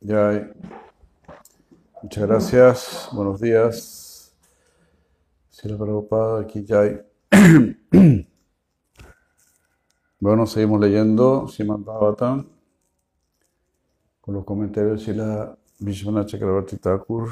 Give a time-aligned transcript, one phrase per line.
[0.00, 0.54] Ya.
[2.02, 3.08] Muchas gracias.
[3.12, 4.32] Buenos días.
[5.50, 7.00] Si la preocupada aquí ya hay.
[10.20, 11.84] Bueno, seguimos leyendo Simán
[14.20, 17.30] con los comentarios de la Vishwanath Chakravarti Thakur.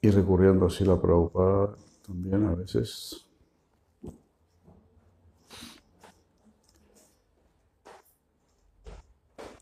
[0.00, 1.74] Y recurriendo así la Prabhupada
[2.06, 3.29] también a veces.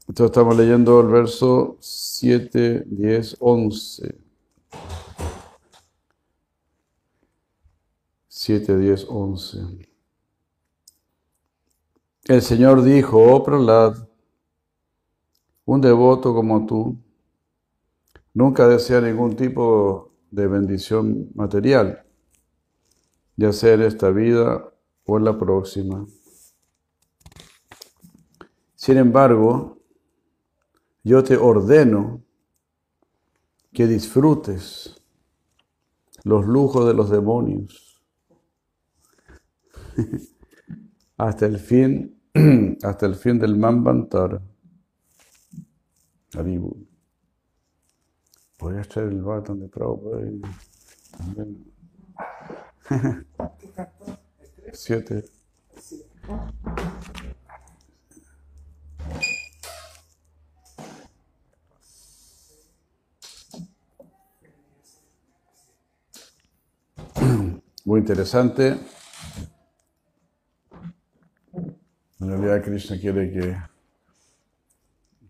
[0.08, 4.18] Entonces estamos leyendo el verso 7, 10, 11.
[8.26, 9.58] 7, 10, 11.
[12.24, 14.08] El Señor dijo, oh Prahlad,
[15.66, 16.96] un devoto como tú
[18.32, 22.04] nunca desea ningún tipo de bendición material,
[23.36, 24.72] ya sea en esta vida
[25.04, 26.06] o en la próxima.
[28.74, 29.77] Sin embargo,
[31.04, 32.22] yo te ordeno
[33.72, 35.00] que disfrutes
[36.24, 38.02] los lujos de los demonios
[41.16, 42.20] hasta el fin,
[42.82, 44.40] hasta el fin del Mambantar.
[46.34, 46.86] Haribu.
[48.56, 50.20] Podría estar el Barton de Prabhupada
[51.16, 51.64] también.
[54.72, 55.24] Siete.
[67.88, 68.76] Muy interesante.
[72.20, 73.56] En realidad Krishna quiere que,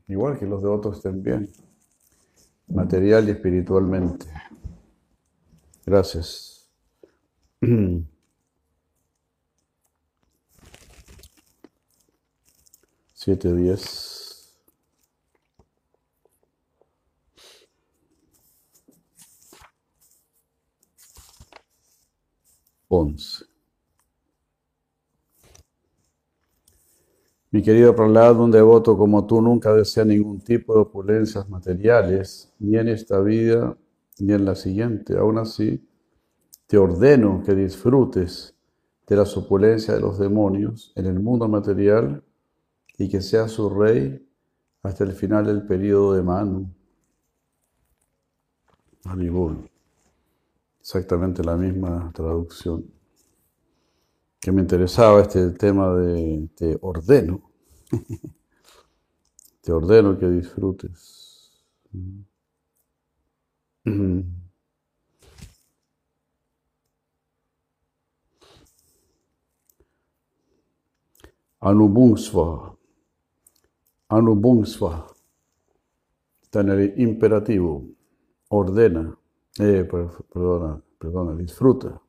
[0.08, 1.52] igual que los devotos estén bien,
[2.66, 4.26] material y espiritualmente.
[5.86, 6.68] Gracias.
[13.14, 14.27] Siete, diez.
[22.88, 23.44] 11.
[27.50, 32.76] Mi querido Prahlad, un devoto como tú nunca desea ningún tipo de opulencias materiales, ni
[32.76, 33.76] en esta vida
[34.18, 35.16] ni en la siguiente.
[35.16, 35.86] Aún así,
[36.66, 38.54] te ordeno que disfrutes
[39.06, 42.22] de las opulencias de los demonios en el mundo material
[42.98, 44.26] y que seas su rey
[44.82, 46.70] hasta el final del periodo de Manu.
[49.04, 49.70] Haribol
[50.88, 52.90] exactamente la misma traducción.
[54.40, 57.42] Que me interesaba este tema de te ordeno.
[59.60, 61.62] te ordeno que disfrutes.
[71.60, 72.78] Anubungsva.
[74.08, 75.06] Anubungsva.
[76.40, 77.84] Está en el imperativo.
[78.48, 79.18] Ordena.
[79.60, 82.00] Eh, perdona, perdona, disfruta.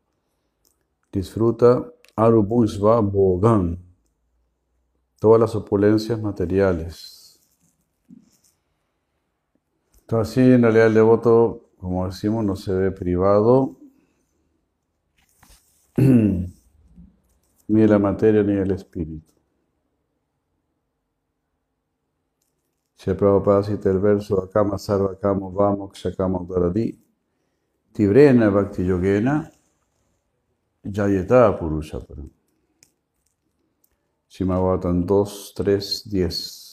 [1.11, 3.79] Disfruta Arubusva Bogan.
[5.19, 7.41] Todas las opulencias materiales.
[10.01, 13.77] Entonces, así en realidad el devoto, como decimos, no se ve privado
[15.97, 16.51] ni
[17.67, 19.33] de la materia ni del espíritu.
[22.95, 27.08] Se Prabhupada cita el verso Akama Sarva Kamo Vamo Kshakamo Dharadi.
[27.93, 29.51] Tibrena Bhakti Yogena
[30.83, 32.29] Yayeta Purushaparam.
[34.29, 36.69] Shimabhatan 2, 3, 10.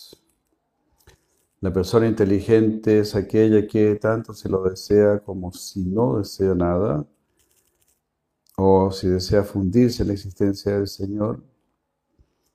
[1.60, 7.06] La persona inteligente es aquella que tanto se lo desea como si no desea nada,
[8.56, 11.43] o si desea fundirse en la existencia del Señor,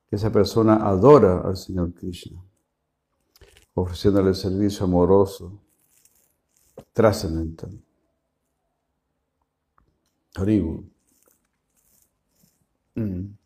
[0.10, 2.40] esa persona adora al Señor Krishna,
[3.74, 5.62] ofreciéndole servicio amoroso,
[6.94, 7.72] trascendental.
[10.36, 10.86] Haribu.
[12.96, 13.38] Mm.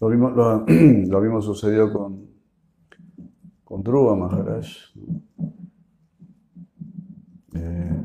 [0.00, 2.28] Lo mismo, lo, lo mismo sucedió con,
[3.64, 4.66] con Dhruva Maharaj.
[7.54, 8.04] Eh,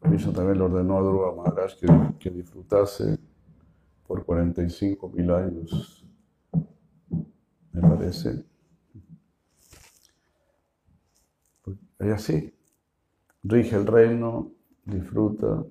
[0.00, 1.86] Krishna también le ordenó a Dhruva Maharaj que,
[2.18, 3.18] que disfrutase
[4.06, 6.06] por 45 mil años,
[7.72, 8.47] me parece.
[11.98, 12.54] Es así.
[13.42, 14.52] Rige el reino,
[14.84, 15.64] disfruta.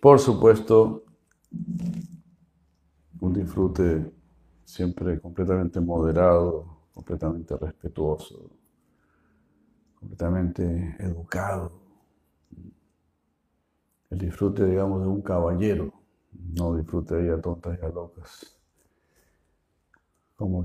[0.00, 1.04] Por supuesto,
[3.20, 4.12] un disfrute
[4.64, 8.50] siempre completamente moderado, completamente respetuoso,
[9.94, 11.82] completamente educado.
[14.10, 15.90] el disfrute, digamos, de un caballero,
[16.32, 18.58] no disfrute ella tontas y locas.
[20.36, 20.62] Como,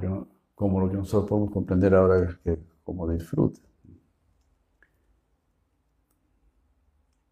[0.53, 3.66] como lo que nosotros podemos comprender ahora es que como disfrute.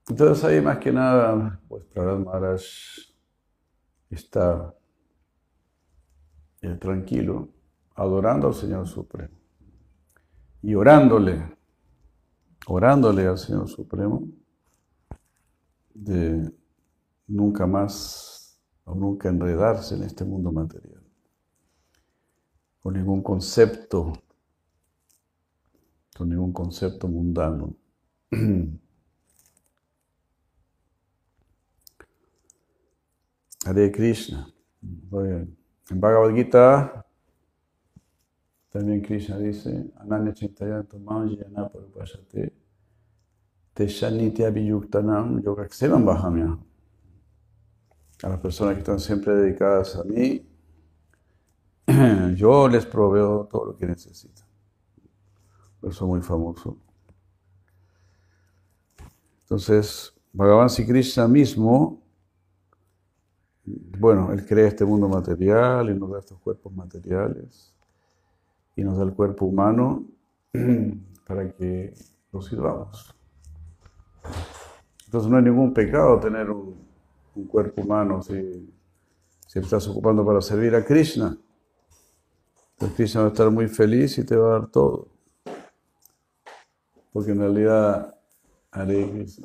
[0.08, 2.62] Entonces ahí más que nada, pues Prahlad Maharaj
[4.10, 4.76] está
[6.62, 7.50] eh, tranquilo,
[7.96, 9.34] adorando al Señor Supremo
[10.62, 11.58] y orándole,
[12.68, 14.28] orándole al Señor Supremo
[15.94, 16.54] de
[17.28, 21.02] nunca más o nunca enredarse en este mundo material,
[22.80, 24.14] con ningún concepto,
[26.16, 27.74] con ningún concepto mundano.
[33.66, 34.48] Hare Krishna.
[35.90, 37.06] En Bhagavad Gita
[38.70, 42.54] también Krishna dice, Ananya Chintayanto Manjana Parupashate
[43.74, 46.60] Teshanitya Viyuktanam Yogaksevam Bahamya.
[48.24, 50.48] A las personas que están siempre dedicadas a mí,
[52.36, 54.46] yo les proveo todo lo que necesitan.
[55.82, 56.78] Por eso muy famoso.
[59.42, 62.05] Entonces, Bhagavan Sri Krishna mismo
[63.66, 67.74] bueno, Él crea este mundo material y nos da estos cuerpos materiales
[68.76, 70.04] y nos da el cuerpo humano
[71.28, 71.94] para que
[72.32, 73.16] lo sirvamos.
[75.06, 76.86] Entonces no hay ningún pecado tener un,
[77.50, 78.74] cuerpo humano si,
[79.54, 81.38] estás ocupando para servir a Krishna.
[82.74, 85.08] Entonces Krishna va a estar muy feliz y te va a dar todo.
[87.14, 88.14] Porque en realidad,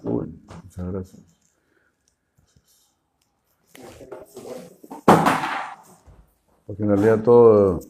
[0.02, 1.30] muchas gracias.
[6.70, 7.81] Porque en realidad todo,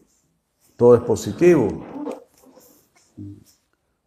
[0.74, 1.68] todo es positivo.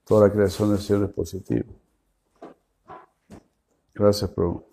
[0.04, 1.68] Toda la creación del Señor es positiva.
[3.94, 4.66] Gracias, Prabhu.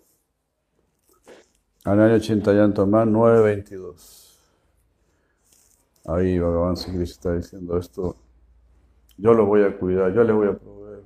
[1.83, 4.39] Al año 80 llanto más, 9.22.
[6.05, 8.15] Ahí Bhagavan Krishna está diciendo esto.
[9.17, 11.03] Yo lo voy a cuidar, yo le voy a proveer.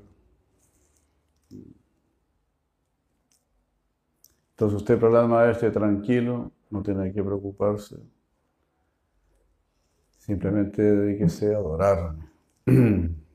[4.51, 8.14] Entonces usted, problema esté tranquilo, no tiene que preocuparse.
[10.25, 12.15] Simplemente dedíquese a adorar.
[12.65, 13.27] Entonces,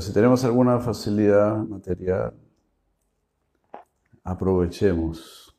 [0.00, 2.34] si tenemos alguna facilidad material,
[4.24, 5.56] aprovechemos.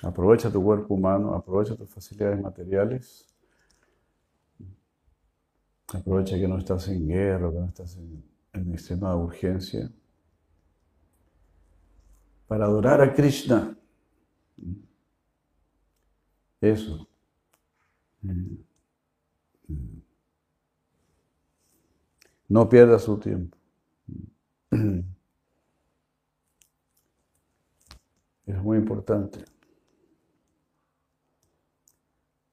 [0.00, 3.26] Aprovecha tu cuerpo humano, aprovecha tus facilidades materiales.
[5.92, 8.22] Aprovecha que no estás en guerra, que no estás en,
[8.52, 9.90] en extrema urgencia.
[12.46, 13.76] Para adorar a Krishna.
[16.60, 17.05] Eso.
[22.48, 23.56] No pierda su tiempo.
[28.46, 29.40] Es muy importante.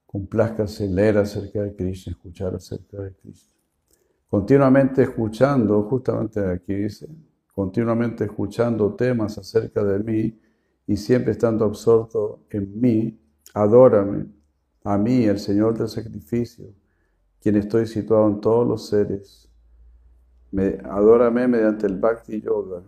[0.07, 3.53] Complázcase leer acerca de Krishna, escuchar acerca de Krishna.
[4.27, 7.07] Continuamente escuchando, justamente aquí dice,
[7.53, 10.39] continuamente escuchando temas acerca de mí
[10.87, 13.19] y siempre estando absorto en mí,
[13.53, 14.25] adórame
[14.83, 16.73] a mí, el Señor del sacrificio,
[17.41, 19.49] quien estoy situado en todos los seres.
[20.51, 22.83] Me, adórame mediante el Bhakti Yoga,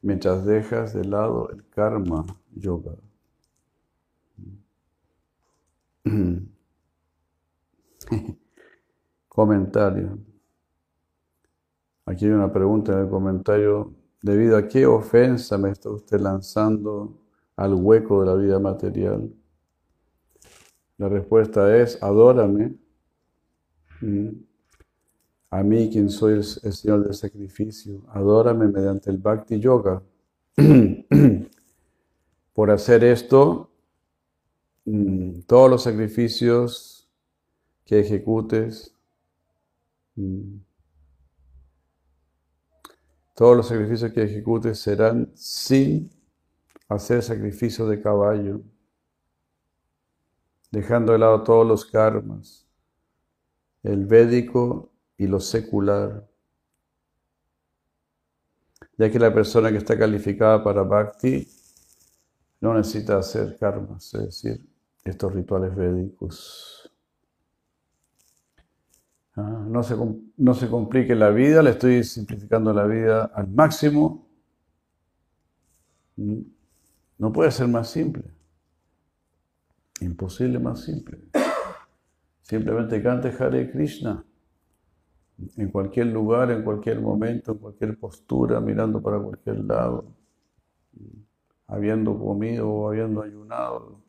[0.00, 2.24] mientras dejas de lado el Karma
[2.54, 2.94] Yoga.
[9.28, 10.18] comentario.
[12.04, 13.94] Aquí hay una pregunta en el comentario.
[14.20, 17.18] ¿Debido a qué ofensa me está usted lanzando
[17.56, 19.32] al hueco de la vida material?
[20.98, 22.74] La respuesta es, adórame.
[25.50, 30.02] A mí, quien soy el, Señor del sacrificio, adórame mediante el Bhakti Yoga.
[32.54, 33.70] Por hacer esto,
[35.46, 37.08] todos los sacrificios
[37.84, 38.94] que ejecutes,
[43.34, 46.10] todos los sacrificios que ejecutes serán sin
[46.88, 48.60] hacer sacrificio de caballo
[50.72, 52.66] dejando de lado todos los karmas,
[53.82, 56.26] el védico y lo secular,
[58.96, 61.46] ya que la persona que está calificada para bhakti
[62.60, 64.66] no necesita hacer karmas, es decir,
[65.04, 66.90] estos rituales védicos.
[69.34, 69.96] Ah, no, se,
[70.36, 74.26] no se complique la vida, le estoy simplificando la vida al máximo.
[76.16, 76.40] Mm,
[77.18, 78.24] no puede ser más simple.
[80.02, 81.18] Imposible más simple.
[82.40, 84.24] Simplemente cante Hare Krishna.
[85.56, 90.04] en cualquier lugar, en cualquier momento, en cualquier postura, mirando para cualquier lado,
[91.66, 94.00] habiendo comido o habiendo ayunado.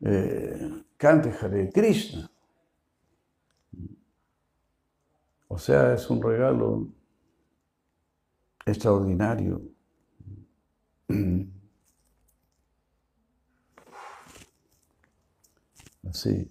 [0.00, 2.28] Eh, cante Hare Krishna.
[5.48, 6.88] O sea, es un regalo
[8.66, 9.62] extraordinario.
[16.08, 16.50] Así.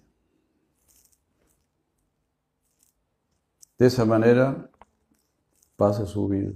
[3.78, 4.70] De esa manera
[5.76, 6.52] pasa su vida.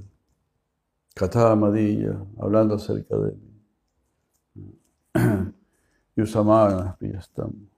[1.15, 4.81] Katha Amadilla, hablando acerca de mí.
[6.17, 7.76] Yusamana, ya estamos.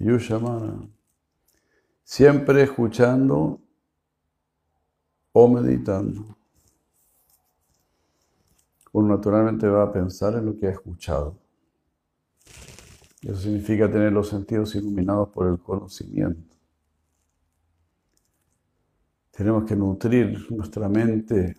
[0.00, 0.88] Yushamana.
[2.02, 3.60] Siempre escuchando
[5.32, 6.36] o meditando.
[8.92, 11.38] Uno naturalmente va a pensar en lo que ha escuchado.
[13.22, 16.56] Eso significa tener los sentidos iluminados por el conocimiento.
[19.30, 21.56] Tenemos que nutrir nuestra mente.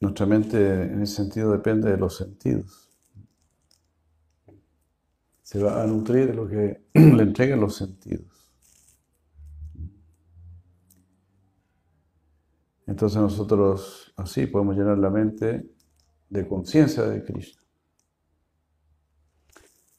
[0.00, 2.83] Nuestra mente en ese sentido depende de los sentidos
[5.44, 8.50] se va a nutrir de lo que le entregan los sentidos.
[12.86, 15.70] Entonces nosotros así podemos llenar la mente
[16.30, 17.62] de conciencia de Krishna.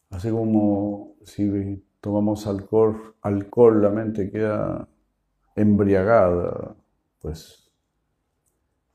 [0.10, 4.88] Así como si tomamos alcohol, alcohol la mente queda
[5.56, 6.76] embriagada,
[7.20, 7.72] pues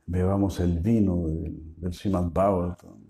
[0.06, 3.09] bebamos el vino del, del Bhagavatam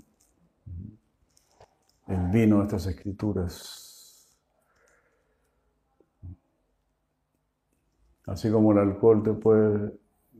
[2.10, 4.28] el vino de estas escrituras.
[8.26, 9.92] Así como el alcohol te puede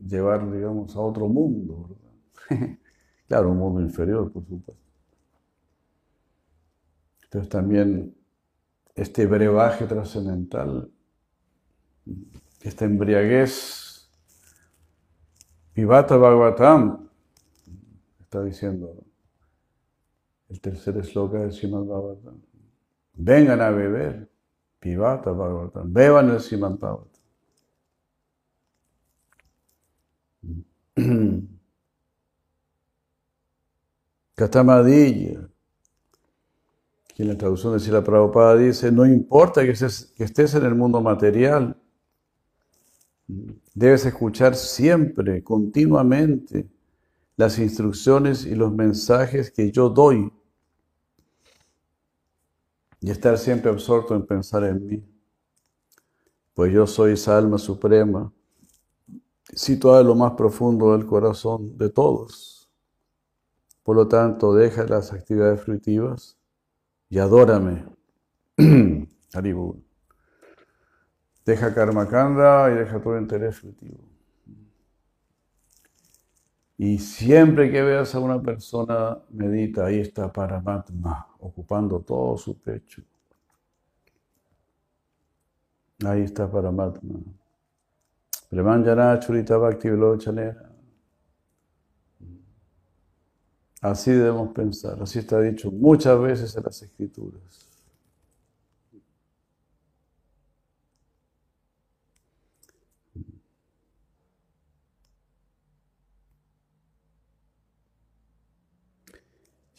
[0.05, 1.97] llevar, digamos, a otro mundo.
[3.27, 4.83] claro, un mundo inferior, por supuesto.
[7.23, 8.15] Entonces también
[8.93, 10.91] este brebaje trascendental,
[12.61, 14.09] esta embriaguez,
[15.73, 17.09] Vivata Bhagavatam,
[18.19, 19.05] está diciendo
[20.51, 22.41] el tercer esloka del Srimad Bhagavatam.
[23.13, 24.29] Vengan a beber,
[24.79, 27.21] pivata Bhagavatam, beban el Srimad Bhagavatam.
[34.35, 35.47] Katamadilla,
[37.15, 40.65] que en la traducción de Sila Prabhupada dice, no importa que estés, que estés en
[40.65, 41.77] el mundo material,
[43.73, 46.69] debes escuchar siempre, continuamente,
[47.37, 50.31] las instrucciones y los mensajes que yo doy
[53.01, 55.03] y estar siempre absorto en pensar en mí.
[56.53, 58.31] Pues yo soy esa alma suprema,
[59.53, 62.69] situada en lo más profundo del corazón de todos.
[63.83, 66.37] Por lo tanto, deja las actividades fruitivas
[67.09, 67.85] y adórame.
[69.33, 69.77] Haribur.
[71.43, 74.10] Deja karma kanda y deja todo interés frutivo.
[76.83, 83.03] Y siempre que veas a una persona, medita, ahí está Paramatma, ocupando todo su pecho.
[86.03, 87.19] Ahí está Paramatma.
[88.49, 89.89] Premanjana Churita Bhakti
[93.81, 97.70] Así debemos pensar, así está dicho muchas veces en las escrituras.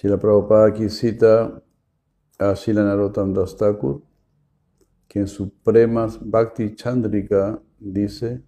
[0.02, 1.62] Si la Prabhupada aquí cita
[2.36, 3.54] a Shila Narottam Das
[5.06, 8.42] que en Bhakti Chandrika dice,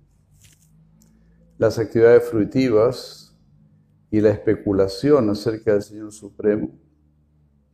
[1.56, 3.38] las actividades fruitivas
[4.10, 6.76] y la especulación acerca del Señor Supremo,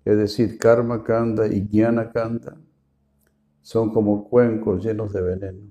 [0.04, 2.60] es decir, Karma Kanda y Jnana Kanda,
[3.62, 5.70] son como cuencos llenos de veneno.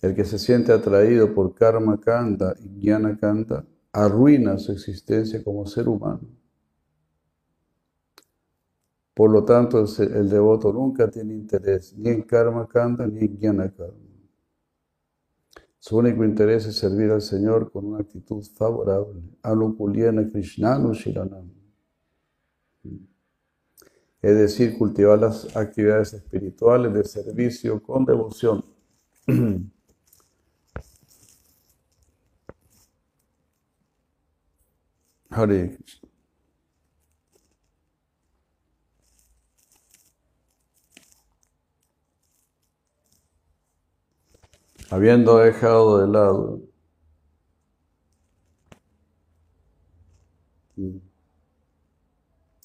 [0.00, 5.64] El que se siente atraído por Karma Kanda y Jnana Kanda arruina su existencia como
[5.66, 6.28] ser humano.
[9.14, 13.72] Por lo tanto, el, devoto nunca tiene interés ni en karma kanda ni en jnana
[13.72, 13.94] karma.
[15.78, 19.22] Su único interés es servir al Señor con una actitud favorable.
[19.42, 21.48] Anukuliana Krishnanu Shiranam.
[24.20, 28.64] Es decir, cultivar las actividades espirituales de servicio con devoción.
[44.90, 46.60] Habiendo dejado de lado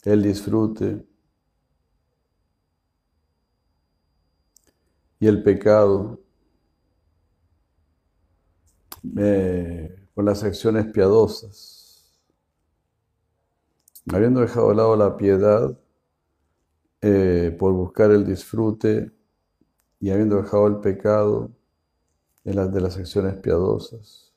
[0.04, 1.06] el disfrute
[5.20, 6.20] y el pecado
[9.18, 11.79] eh, con las acciones piadosas.
[14.08, 15.78] Habiendo dejado de lado la piedad
[17.02, 19.12] eh, por buscar el disfrute
[20.00, 21.52] y habiendo dejado el pecado
[22.44, 24.34] en las de las acciones piadosas,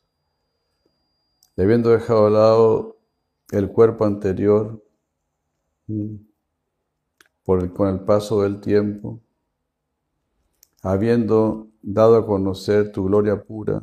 [1.56, 2.96] habiendo dejado de lado
[3.50, 4.82] el cuerpo anterior
[5.86, 6.16] mm,
[7.44, 9.20] por con el paso del tiempo,
[10.82, 13.82] habiendo dado a conocer tu gloria pura,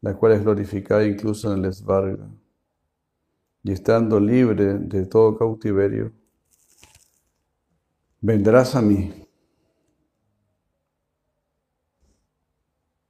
[0.00, 2.28] la cual es glorificada incluso en el esvarga,
[3.62, 6.12] y estando libre de todo cautiverio,
[8.20, 9.12] vendrás a mí.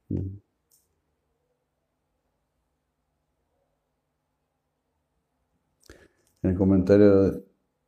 [0.09, 0.41] En
[6.41, 7.45] el comentario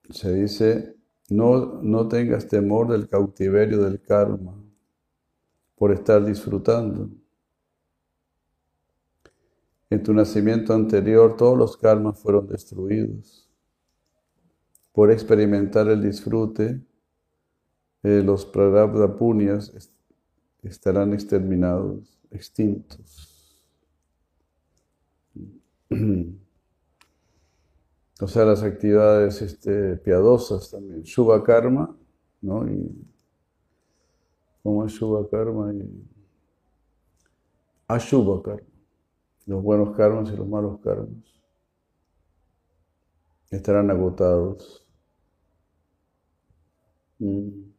[0.10, 0.96] se dice,
[1.30, 4.56] no, no tengas temor del cautiverio del karma
[5.76, 7.10] por estar disfrutando.
[9.92, 13.48] En tu nacimiento anterior todos los karmas fueron destruidos.
[14.94, 16.82] Por experimentar el disfrute,
[18.02, 19.72] eh, los prarabdha punyas
[20.64, 23.60] estarán exterminados, extintos.
[28.24, 31.02] O sea, las actividades este, piadosas también.
[31.02, 31.98] Shubha karma,
[32.40, 32.64] ¿no?
[34.62, 36.08] como es Shubha Karma y
[37.88, 38.71] Ashubha Karma,
[39.46, 41.10] los buenos karmas y los malos karmas,
[43.50, 44.86] estarán agotados.
[47.20, 47.72] Mm.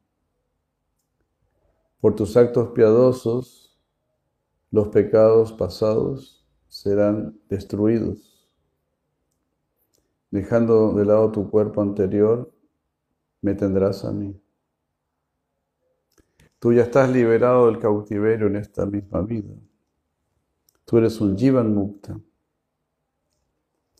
[2.01, 3.79] Por tus actos piadosos,
[4.71, 8.49] los pecados pasados serán destruidos.
[10.31, 12.51] Dejando de lado tu cuerpo anterior,
[13.43, 14.41] me tendrás a mí.
[16.59, 19.53] Tú ya estás liberado del cautiverio en esta misma vida.
[20.93, 22.21] Tú eres un Jivan Mukta.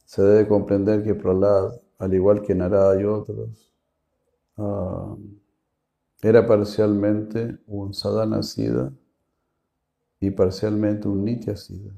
[0.05, 3.73] Se debe comprender que Prahlad, al igual que Narada y otros,
[4.59, 5.17] ah,
[6.21, 8.93] era parcialmente un sadhana sida
[10.21, 11.95] y parcialmente un nitya sida.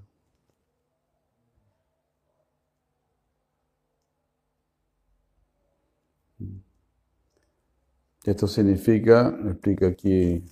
[8.23, 10.45] Esto significa, explica aquí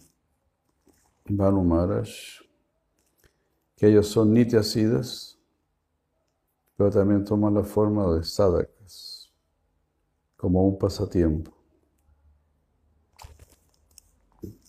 [1.28, 2.41] Banu Maharaj,
[3.82, 5.36] que ellos son nitiasidas,
[6.76, 9.28] pero también toman la forma de sadakas,
[10.36, 11.52] como un pasatiempo.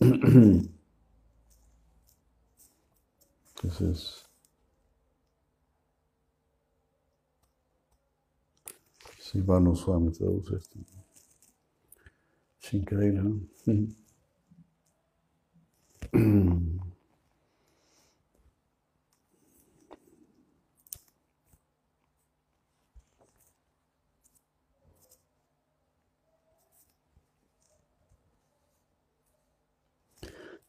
[3.62, 4.26] Entonces,
[9.20, 10.76] si Banu Swami traduce esto.
[12.60, 13.46] Es increíble.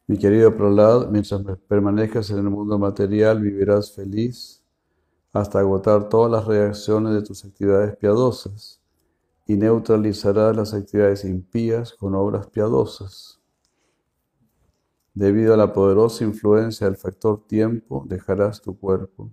[0.08, 4.64] Mi querido Prolad, mientras permanezcas en el mundo material, vivirás feliz
[5.34, 8.80] hasta agotar todas las reacciones de tus actividades piadosas
[9.48, 13.42] y neutralizarás las actividades impías con obras piadosas.
[15.16, 19.32] Debido a la poderosa influencia del factor tiempo, dejarás tu cuerpo,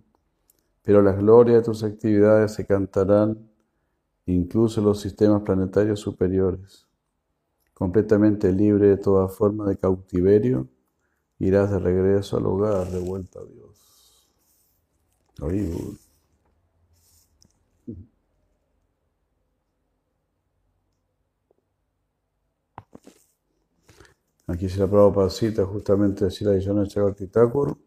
[0.82, 3.50] pero las glorias de tus actividades se cantarán
[4.24, 6.86] incluso en los sistemas planetarios superiores.
[7.74, 10.68] Completamente libre de toda forma de cautiverio,
[11.38, 13.72] irás de regreso al hogar, de vuelta a Dios.
[24.46, 27.78] Aquí se la Prabhupada cita justamente la Yona Chagarti Thakur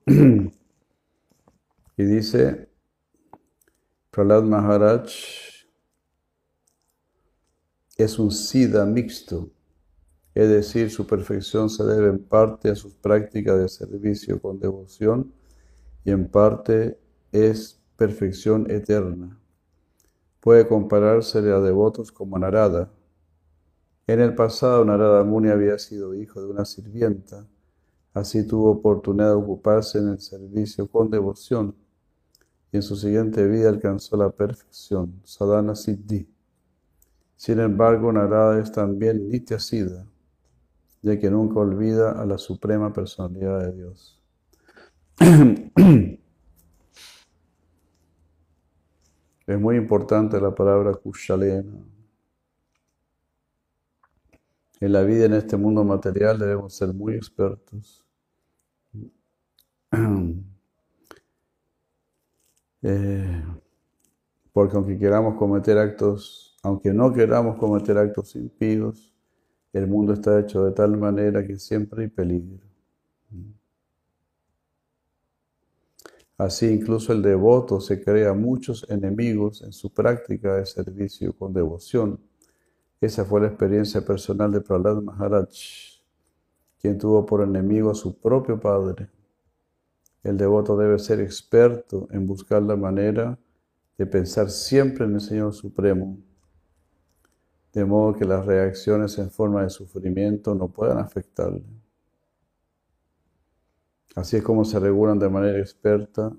[1.98, 2.70] y dice
[4.10, 5.12] Prahlad Maharaj
[7.98, 9.52] es un Siddha mixto,
[10.36, 15.34] es decir, su perfección se debe en parte a sus prácticas de servicio con devoción
[16.04, 17.00] y en parte
[17.32, 19.40] es perfección eterna.
[20.42, 22.92] Puede compararse a devotos como Narada,
[24.08, 27.48] en el pasado, Narada Muni había sido hijo de una sirvienta,
[28.14, 31.76] así tuvo oportunidad de ocuparse en el servicio con devoción
[32.72, 36.30] y en su siguiente vida alcanzó la perfección, sadhana siddhi.
[37.36, 40.06] Sin embargo, Narada es también nitya siddha,
[41.06, 44.20] ya que nunca olvida a la suprema personalidad de Dios.
[49.46, 51.72] Es muy importante la palabra kushalena.
[54.80, 58.04] En la vida en este mundo material debemos ser muy expertos.
[62.88, 63.44] Eh,
[64.54, 69.15] porque aunque queramos cometer actos, aunque no queramos cometer actos impíos,
[69.76, 72.66] el mundo está hecho de tal manera que siempre hay peligro.
[76.38, 82.20] Así incluso el devoto se crea muchos enemigos en su práctica de servicio con devoción.
[83.02, 85.50] Esa fue la experiencia personal de Prahlad Maharaj,
[86.80, 89.10] quien tuvo por enemigo a su propio padre.
[90.24, 93.38] El devoto debe ser experto en buscar la manera
[93.98, 96.18] de pensar siempre en el Señor Supremo,
[97.76, 101.66] de modo que las reacciones en forma de sufrimiento no puedan afectarle.
[104.16, 106.32] Así es como se regulan de manera experta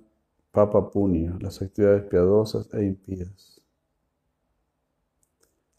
[0.50, 3.60] Papa Punya, las actividades piadosas e impías.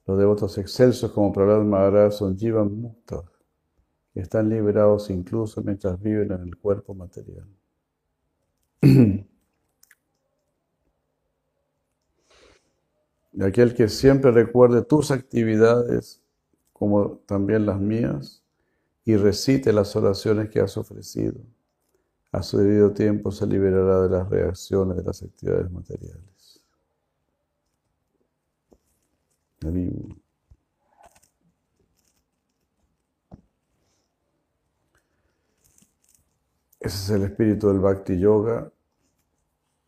[0.05, 3.23] Los devotos excelsos como Prahlad Maharaj son Jivan Mukta,
[4.13, 7.47] que están liberados incluso mientras viven en el cuerpo material.
[13.37, 16.23] Y aquel que siempre recuerde tus actividades
[16.73, 18.41] como también las mías
[19.05, 21.35] y recite las oraciones que has ofrecido
[22.31, 26.61] a su debido tiempo se liberará de las reacciones de las actividades materiales.
[36.79, 38.71] Ese es el espíritu del Bhakti Yoga,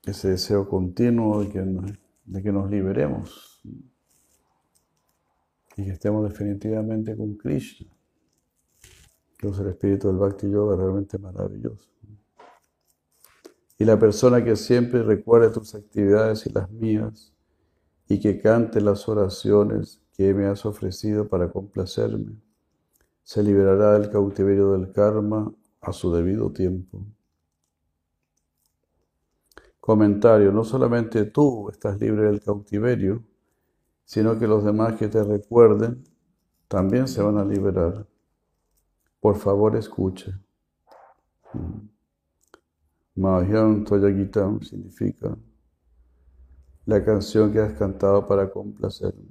[0.03, 3.59] ese deseo continuo de que, de que nos liberemos
[5.75, 7.87] y que estemos definitivamente con Krishna.
[9.31, 11.89] Entonces el espíritu del Bhakti Yoga es realmente maravilloso.
[13.77, 17.33] Y la persona que siempre recuerde tus actividades y las mías,
[18.07, 22.33] y que cante las oraciones que me has ofrecido para complacerme,
[23.23, 27.05] se liberará del cautiverio del karma a su debido tiempo.
[29.89, 33.23] Comentario, no solamente tú estás libre del cautiverio,
[34.05, 36.03] sino que los demás que te recuerden
[36.67, 38.05] también se van a liberar.
[39.19, 40.31] Por favor, escuche.
[43.15, 45.35] Mahyan Toyagitam significa
[46.85, 49.25] la canción que has cantado para complacerme.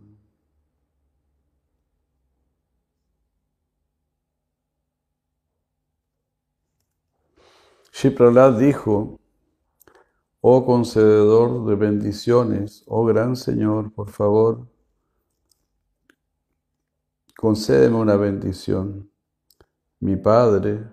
[7.92, 9.21] Shipralad dijo,
[10.40, 14.68] oh concededor de bendiciones, oh gran Señor, por favor,
[17.37, 19.11] concédeme una bendición.
[20.01, 20.85] Mi padre,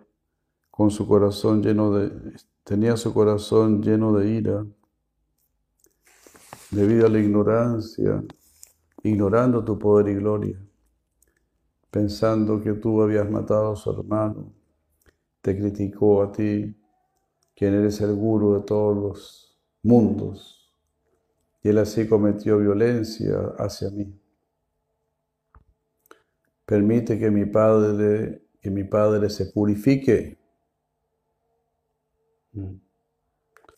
[0.71, 4.65] con su corazón lleno de tenía su corazón lleno de ira
[6.71, 8.23] debido a la ignorancia,
[9.03, 10.59] ignorando tu poder y gloria,
[11.91, 14.51] pensando que tú habías matado a su hermano,
[15.41, 16.75] te criticó a ti,
[17.55, 20.73] quien eres el guru de todos los mundos,
[21.63, 24.13] y él así cometió violencia hacia mí.
[26.65, 30.39] Permite que mi padre, que mi padre se purifique.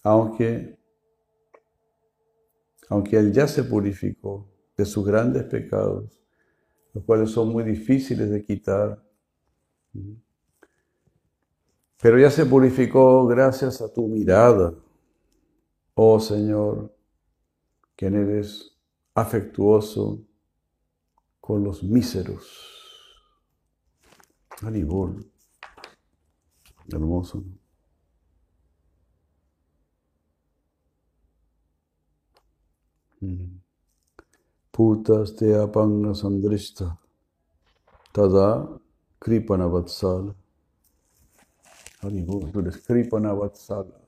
[0.04, 0.78] Aunque,
[2.90, 6.22] aunque Él ya se purificó de sus grandes pecados,
[6.94, 9.04] los cuales son muy difíciles de quitar.
[12.02, 14.74] Pero ya se purificó gracias a tu mirada,
[15.96, 16.96] oh Señor,
[17.96, 18.78] quien eres
[19.16, 20.20] afectuoso
[21.40, 22.46] con los míseros.
[24.62, 25.32] Anibol.
[26.92, 27.44] Hermoso.
[34.72, 37.00] Putas te apanga sandrista,
[38.12, 38.80] tada
[39.20, 40.36] kripana vatsala.
[42.00, 44.00] Tú eres kripana vatsala.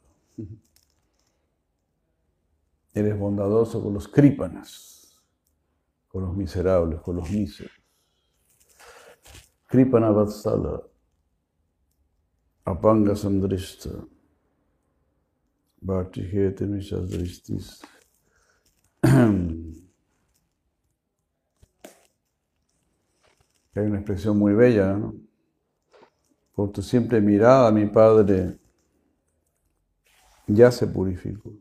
[2.94, 5.22] Eres bondadoso con los kripanas,
[6.08, 7.72] con los miserables, con los míseros.
[9.66, 10.82] Kripana vatsala,
[12.66, 13.90] apanga sandrista,
[15.82, 17.82] bhartihete dristis.
[23.76, 25.29] Hay una expresión muy bella, ¿no?
[26.60, 28.60] Por tu simple mirada, mi Padre,
[30.46, 31.54] ya se purificó.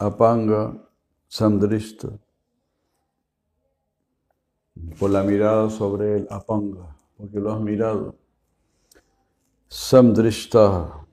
[0.00, 0.76] Apanga
[1.28, 2.08] Sandrista.
[4.98, 8.16] Por la mirada sobre él, apanga, porque lo has mirado.
[9.68, 11.05] Samdrishta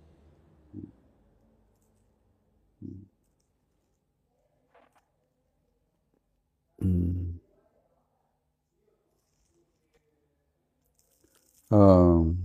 [11.73, 12.37] Um,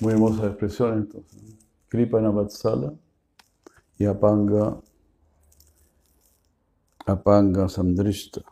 [0.00, 1.40] Muy hermosa expresión entonces.
[1.88, 2.92] Kripa Navatsala
[3.96, 4.80] y Apanga,
[7.06, 8.42] Apanga Samdrishta.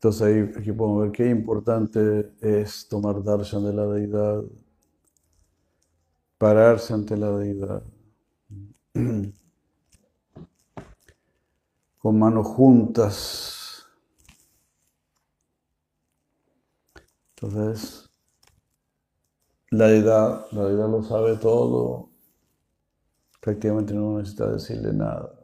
[0.00, 4.42] Entonces ahí aquí podemos ver qué importante es tomar darshan de la deidad,
[6.38, 7.82] pararse ante la deidad,
[11.98, 13.84] con manos juntas.
[17.36, 18.08] Entonces,
[19.70, 22.08] la deidad, la deidad lo sabe todo,
[23.38, 25.39] prácticamente no necesita decirle nada.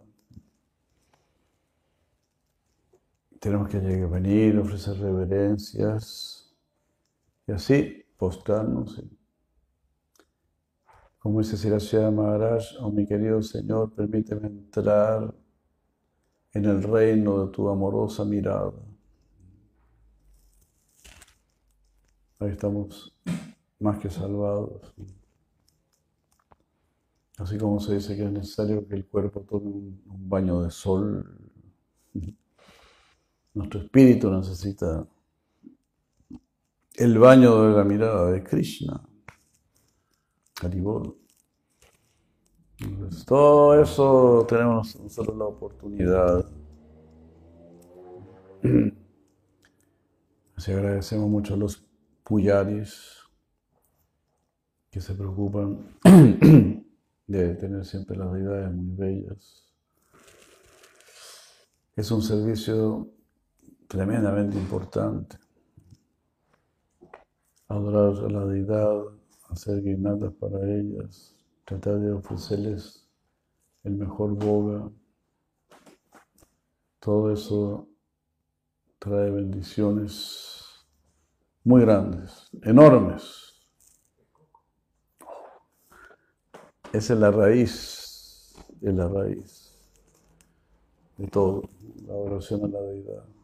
[3.40, 6.54] Tenemos que venir, ofrecer reverencias
[7.46, 9.02] y así postrarnos.
[11.18, 15.34] Como dice Sirashya Maharaj, oh mi querido Señor, permíteme entrar
[16.52, 18.72] en el reino de tu amorosa mirada.
[22.38, 23.14] Ahí estamos
[23.78, 24.94] más que salvados.
[27.38, 31.45] Así como se dice que es necesario que el cuerpo tome un, baño de sol,
[33.56, 35.06] nuestro espíritu necesita
[36.94, 39.02] el baño de la mirada de Krishna.
[40.62, 41.16] Haribol.
[43.26, 46.44] todo eso tenemos nosotros la oportunidad.
[50.56, 51.82] Así agradecemos mucho a los
[52.24, 53.22] puyaris
[54.90, 55.96] que se preocupan
[57.26, 59.72] de tener siempre las deidades muy bellas.
[61.94, 63.15] Es un servicio
[63.88, 65.36] tremendamente importante.
[67.68, 69.02] Adorar a la deidad,
[69.48, 73.08] hacer guirnaldas para ellas, tratar de ofrecerles
[73.84, 74.90] el mejor boga.
[77.00, 77.88] Todo eso
[78.98, 80.86] trae bendiciones
[81.64, 83.54] muy grandes, enormes.
[86.92, 89.72] Esa es la raíz, es la raíz
[91.18, 91.62] de todo,
[92.06, 93.35] la adoración a la deidad.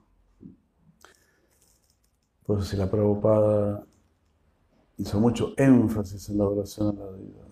[2.53, 3.83] Por si la Prabhupada
[4.99, 7.49] hizo mucho énfasis en la adoración a la deidad.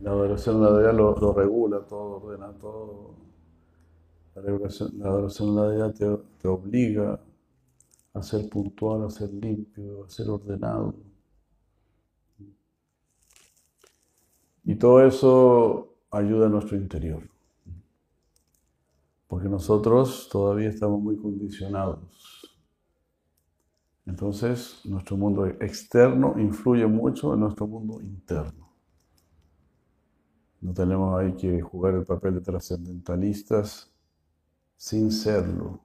[0.00, 3.16] La, adoración a la deidad lo, regula todo, ordena todo.
[4.34, 6.06] La, adoración, a la deidad te,
[6.40, 7.20] te obliga
[8.14, 10.94] a ser puntual, a ser limpio, a ser ordenado.
[14.64, 17.35] Y todo eso ayuda a nuestro interior.
[19.26, 22.56] Porque nosotros todavía estamos muy condicionados.
[24.06, 28.72] Entonces, nuestro mundo externo influye mucho en nuestro mundo interno.
[30.60, 33.92] No tenemos ahí que jugar el papel de trascendentalistas
[34.76, 35.80] sin serlo.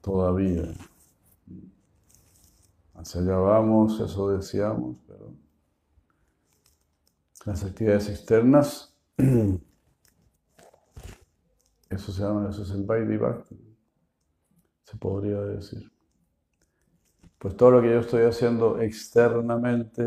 [0.00, 0.72] Todavía.
[2.94, 5.32] Hacia allá vamos, eso deseamos, pero
[7.46, 8.94] las actividades externas,
[11.90, 13.18] eso se llama, eso es el Vaidhi
[14.84, 15.90] se podría decir.
[17.38, 20.04] Pues todo lo que yo estoy haciendo externamente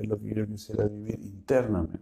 [0.00, 2.00] es lo que yo quisiera vivir internamente.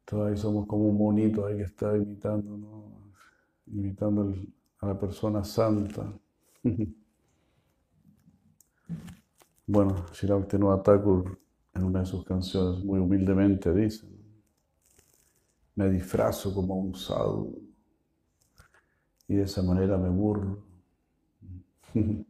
[0.00, 3.12] Entonces ahí somos como un monito ahí que está imitando, ¿no?
[3.66, 4.34] imitando
[4.80, 6.12] a la persona santa.
[9.70, 11.38] Bueno, Shiravaktinova Thakur
[11.74, 14.08] en una de sus canciones muy humildemente dice,
[15.78, 17.56] me disfrazo como un sadhu
[19.28, 20.58] y de esa manera me burlo.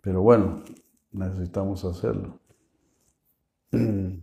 [0.00, 0.62] Pero bueno,
[1.10, 2.38] necesitamos hacerlo.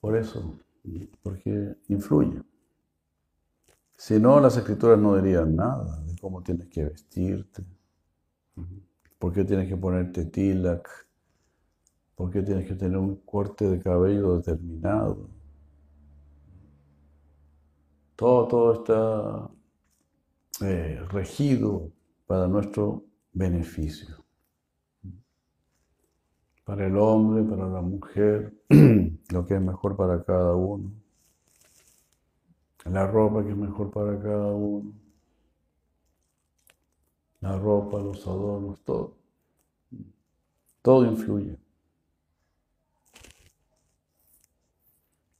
[0.00, 0.58] Por eso,
[1.22, 2.42] porque influye.
[3.96, 7.62] Si no, las escrituras no dirían nada de cómo tienes que vestirte,
[9.22, 10.88] por qué tienes que ponerte tilak,
[12.16, 15.30] por qué tienes que tener un corte de cabello determinado.
[18.16, 21.92] Todo, todo está eh, regido
[22.26, 24.24] para nuestro beneficio.
[26.64, 28.52] Para el hombre, para la mujer,
[29.30, 30.92] lo que es mejor para cada uno.
[32.86, 34.92] La ropa que es mejor para cada uno.
[37.42, 39.16] La ropa, los adornos, todo.
[40.80, 41.58] Todo influye.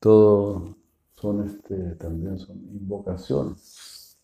[0.01, 0.77] Todo
[1.15, 4.19] son este, también son invocaciones.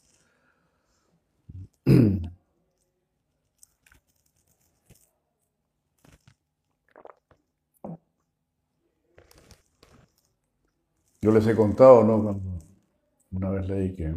[11.20, 12.22] Yo les he contado, ¿no?
[12.22, 12.58] Cuando
[13.30, 14.14] una vez leí que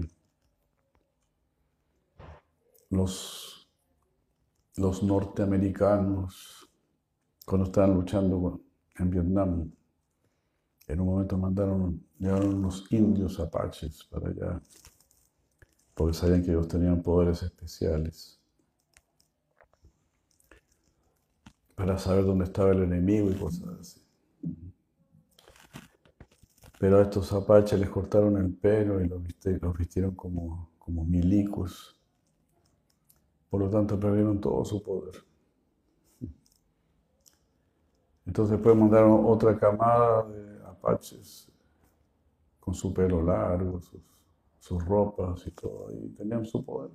[2.91, 3.67] los,
[4.75, 6.69] los norteamericanos,
[7.45, 8.61] cuando estaban luchando
[8.97, 9.71] en Vietnam,
[10.87, 14.61] en un momento mandaron, llegaron unos indios apaches para allá,
[15.95, 18.39] porque sabían que ellos tenían poderes especiales,
[21.75, 24.01] para saber dónde estaba el enemigo y cosas así.
[26.77, 29.23] Pero a estos apaches les cortaron el pelo y los,
[29.77, 32.00] vistieron como, como milicos.
[33.51, 35.23] Por lo tanto, perdieron todo su poder.
[38.25, 41.51] Entonces después mandaron otra camada de apaches
[42.59, 43.79] con su pelo largo,
[44.59, 46.91] sus, ropas y todo, y tenían su poder.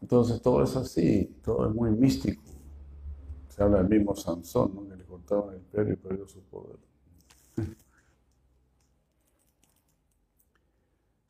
[0.00, 2.42] Entonces todo es así, todo es muy místico
[3.62, 4.88] habla del mismo Sansón, ¿no?
[4.88, 6.78] que le cortaron el pelo y perdió su poder.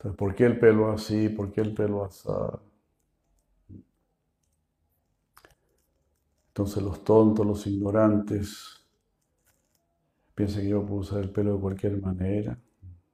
[0.01, 1.29] Entonces, ¿por qué el pelo así?
[1.29, 2.27] ¿Por qué el pelo así?
[6.49, 8.83] Entonces los tontos, los ignorantes,
[10.35, 12.59] piensan que yo puedo usar el pelo de cualquier manera,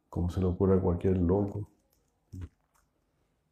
[0.08, 1.68] como se le ocurre a cualquier loco.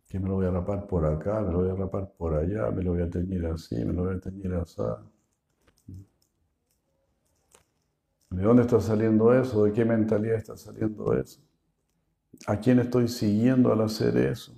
[0.07, 2.71] Que me lo voy a rapar por acá, me lo voy a rapar por allá,
[2.71, 4.81] me lo voy a teñir así, me lo voy a teñir así.
[8.31, 9.65] ¿De dónde está saliendo eso?
[9.65, 11.44] ¿De qué mentalidad está saliendo eso?
[12.47, 14.57] ¿A quién estoy siguiendo al hacer eso?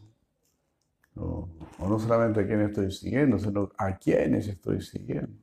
[1.14, 5.38] O, no solamente a quién estoy siguiendo, sino a quiénes estoy siguiendo.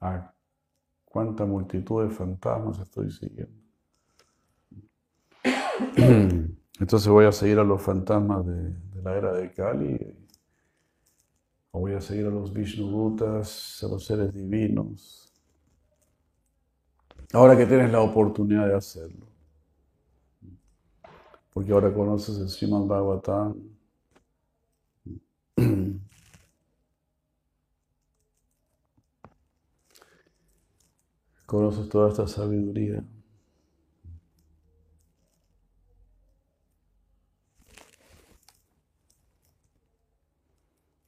[0.00, 0.32] A
[1.04, 3.60] cuánta multitud de fantasmas estoy siguiendo.
[6.80, 10.16] Entonces voy a seguir a los fantasmas de, la era de Kali,
[11.70, 15.32] o voy a seguir a los Vishnudutas, a los seres divinos,
[17.32, 19.31] Ahora que tienes la oportunidad de hacerlo.
[21.52, 23.54] Porque ahora conoces el Srimad Bhagavatam.
[31.46, 33.04] Conoces toda esta sabiduría.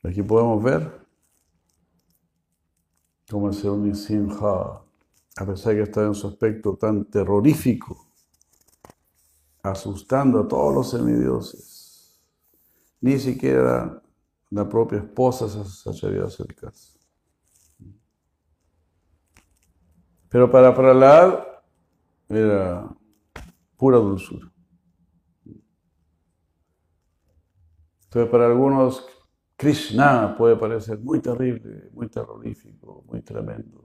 [0.02, 1.06] Aquí podemos ver
[3.30, 4.84] cómo el Señor Nisimha
[5.36, 8.13] a pesar de que está en su aspecto tan terrorífico,
[9.64, 12.20] asustando a todos los semidioses,
[13.00, 14.00] ni siquiera
[14.50, 16.98] la propia esposa se atrevió a hacer caso.
[20.28, 21.44] Pero para Prahlad
[22.28, 22.88] era
[23.76, 24.52] pura dulzura.
[28.04, 29.06] Entonces para algunos
[29.56, 33.84] Krishna puede parecer muy terrible, muy terrorífico, muy tremendo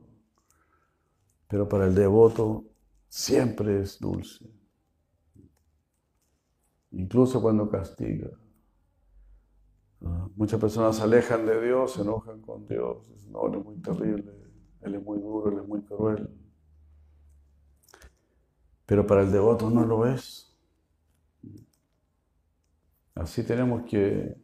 [1.50, 2.63] pero para el devoto
[3.08, 4.46] siempre es dulce,
[6.91, 8.30] incluso cuando castiga.
[10.36, 13.75] Muchas personas se alejan de Dios, se enojan con Dios, dicen, no, Él es muy
[13.78, 14.32] terrible,
[14.82, 16.30] Él es muy duro, Él es muy cruel.
[18.86, 20.58] Pero para el devoto no lo es.
[23.13, 24.36] Así tenemos que,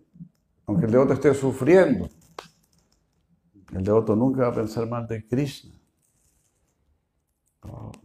[0.65, 2.09] aunque el devoto esté sufriendo,
[3.73, 5.73] el devoto nunca va a pensar mal de Krishna.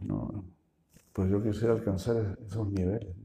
[0.03, 0.45] No,
[1.13, 3.20] pues yo quisiera alcanzar esos niveles.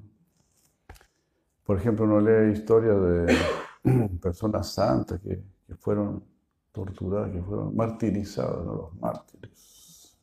[1.66, 3.36] Por ejemplo, uno lee historias de
[4.22, 5.44] personas santas que,
[5.80, 6.24] fueron
[6.72, 10.16] torturadas, que fueron martirizadas, los mártires.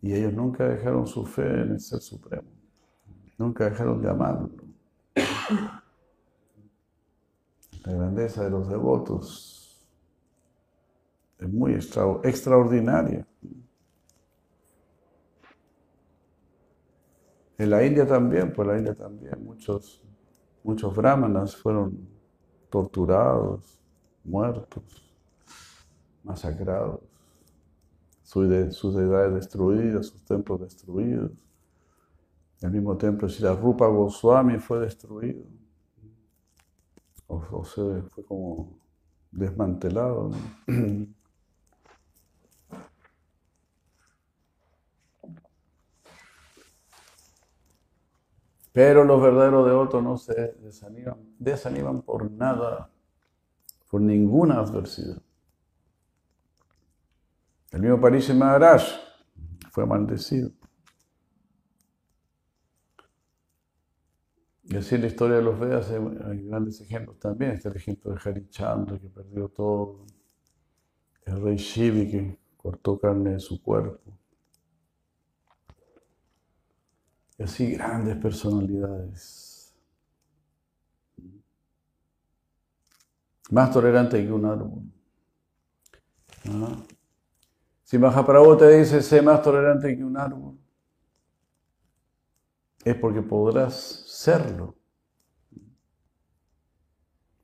[0.00, 2.48] Y ellos nunca dejaron su fe en el Ser Supremo.
[3.36, 4.50] Nunca dejaron de amarlo.
[7.84, 9.88] La grandeza de los devotos
[11.38, 13.26] es muy extraordinaria.
[17.58, 20.00] En la India también, pues la India también, muchos,
[20.62, 22.08] muchos brahmanas fueron
[22.70, 23.80] torturados,
[24.22, 24.84] muertos,
[26.22, 27.00] masacrados,
[28.22, 28.48] sus,
[28.94, 31.32] deidades destruidas, sus templos destruidos.
[32.60, 35.44] El mismo templo la Rupa Goswami fue destruido.
[37.26, 38.78] O, sea, fue como
[39.32, 40.30] desmantelado.
[48.78, 52.88] Pero los verdaderos devotos no se desaniman, desaniman por nada,
[53.90, 55.20] por ninguna adversidad.
[57.72, 58.84] El mismo París Maharaj
[59.72, 60.52] fue maldecido.
[64.62, 67.50] Y así la historia de los Vedas hay grandes ejemplos también.
[67.54, 70.06] Está el ejemplo de Harichandra que perdió todo.
[71.26, 74.17] El rey Shivi que cortó carne de su cuerpo.
[77.38, 79.74] Y así grandes personalidades.
[83.50, 84.82] Más tolerante que un árbol.
[87.84, 90.58] Si Mahaprabhu te dice, sé más tolerante que un árbol,
[92.84, 94.74] es porque podrás serlo.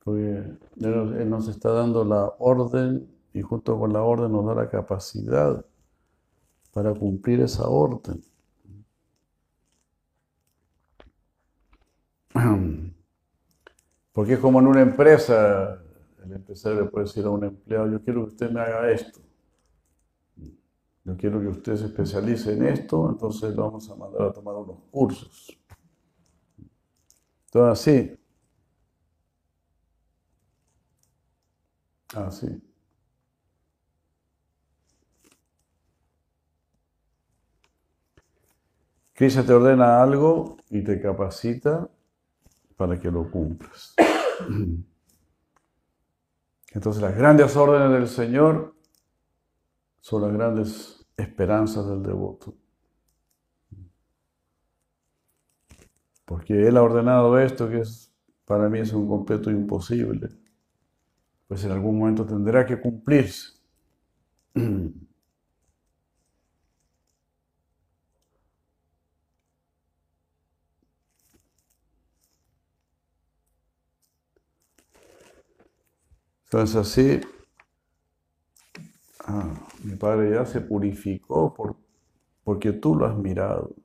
[0.03, 4.69] Porque Él nos está dando la orden y junto con la orden nos da la
[4.69, 5.65] capacidad
[6.71, 8.21] para cumplir esa orden.
[14.11, 15.81] Porque es como en una empresa,
[16.23, 19.21] el empresario le puede decir a un empleado, yo quiero que usted me haga esto.
[21.03, 24.55] Yo quiero que usted se especialice en esto, entonces lo vamos a mandar a tomar
[24.55, 25.57] unos cursos.
[27.51, 28.17] Todo así.
[32.15, 32.61] Así.
[39.13, 41.89] Krishna te ordena algo y te capacita
[42.75, 43.95] para que lo cumplas.
[46.71, 48.75] Entonces las grandes órdenes del Señor
[50.01, 52.53] son las grandes esperanzas del devoto.
[56.25, 58.13] Porque Él ha ordenado esto que es,
[58.45, 60.29] para mí es un completo imposible.
[61.47, 63.59] Pues en algún momento tendrá que cumplirse.
[76.55, 77.19] Entonces así,
[79.27, 81.75] ah, mi padre ya se purificó por,
[82.45, 83.75] porque tú lo has mirado.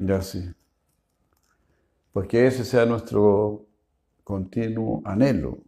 [0.00, 0.50] Y así.
[2.12, 3.68] Porque ese sea nuestro
[4.24, 5.58] continuo anhelo.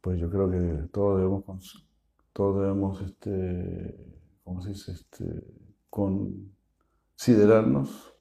[0.00, 1.86] Pues yo creo que todos debemos,
[2.32, 3.94] todos debemos este,
[4.42, 4.92] ¿cómo se dice?
[4.92, 5.26] Este,
[5.90, 8.13] considerarnos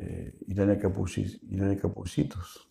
[0.00, 2.68] eh, Irania, Capuchitos.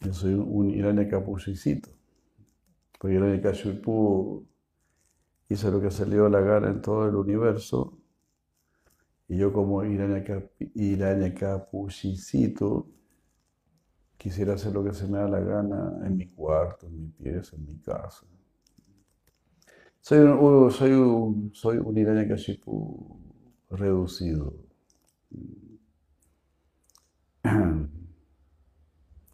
[0.00, 1.88] Yo soy un Irania Capuchicito.
[2.98, 4.46] Porque Irania Kashipu
[5.48, 7.98] hizo lo que salió a la gana en todo el universo.
[9.28, 10.22] Y yo como Irania,
[11.34, 12.90] Capuchicito
[14.18, 17.56] quisiera hacer lo que se me da la gana en mi cuarto, en mi pieza,
[17.56, 18.26] en mi casa.
[20.00, 23.21] Soy un, soy un, soy un Irania Kashipu
[23.72, 24.54] reducido.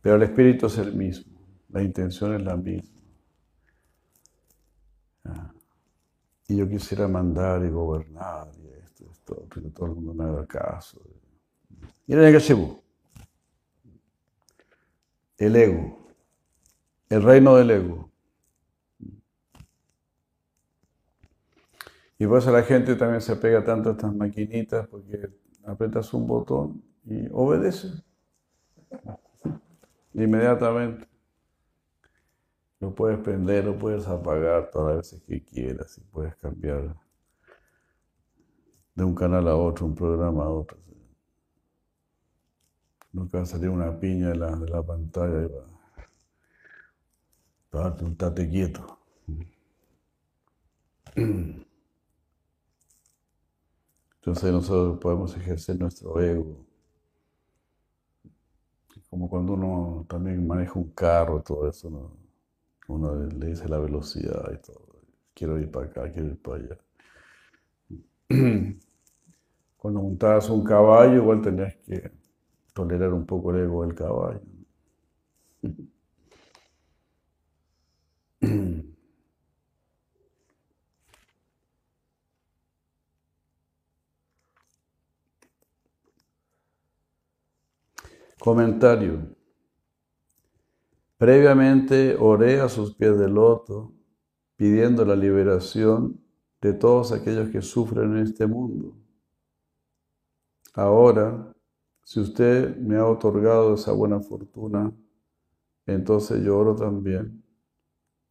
[0.00, 2.98] Pero el espíritu es el mismo, la intención es la misma.
[6.46, 10.46] Y yo quisiera mandar y gobernar y esto, esto, que todo el mundo me haga
[10.46, 10.98] caso.
[12.06, 12.20] El
[15.36, 15.98] el ego,
[17.10, 18.10] el reino del ego.
[22.18, 25.30] Y por eso la gente también se pega tanto a estas maquinitas porque
[25.64, 27.88] apretas un botón y obedece.
[30.14, 31.06] Inmediatamente.
[32.80, 36.96] Lo puedes prender, lo puedes apagar todas las veces que quieras y puedes cambiar
[38.94, 40.78] de un canal a otro, un programa a otro.
[43.12, 45.78] Nunca va a salir una piña de la, de la pantalla y va.
[47.72, 48.98] Estate quieto.
[54.28, 56.66] Entonces nosotros podemos ejercer nuestro ego.
[59.08, 62.12] Como cuando uno también maneja un carro, todo eso,
[62.88, 65.00] uno le dice la velocidad y todo.
[65.32, 66.78] Quiero ir para acá, quiero ir para allá.
[69.78, 72.12] Cuando montabas un caballo, igual tenías que
[72.74, 74.42] tolerar un poco el ego del caballo.
[88.38, 89.36] Comentario.
[91.16, 93.92] Previamente oré a sus pies de loto
[94.56, 96.20] pidiendo la liberación
[96.60, 98.96] de todos aquellos que sufren en este mundo.
[100.74, 101.52] Ahora,
[102.04, 104.92] si usted me ha otorgado esa buena fortuna,
[105.86, 107.42] entonces yo oro también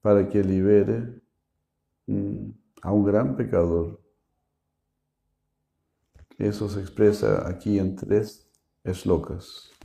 [0.01, 1.21] para que libere
[2.05, 2.49] mm,
[2.81, 3.99] a un gran pecador.
[6.37, 8.49] Eso se expresa aquí en tres
[8.83, 9.76] eslocas.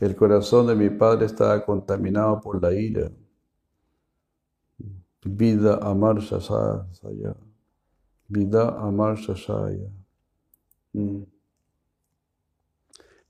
[0.00, 3.10] El corazón de mi padre estaba contaminado por la ira.
[5.24, 7.34] Vida amar shasaya.
[8.28, 9.88] Vida amar shasaya.
[10.92, 11.22] Mm.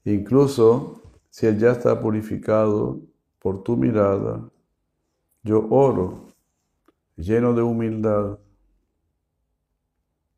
[0.04, 3.00] Incluso si él ya está purificado
[3.38, 4.50] por tu mirada,
[5.42, 6.32] yo oro
[7.16, 8.38] lleno de humildad.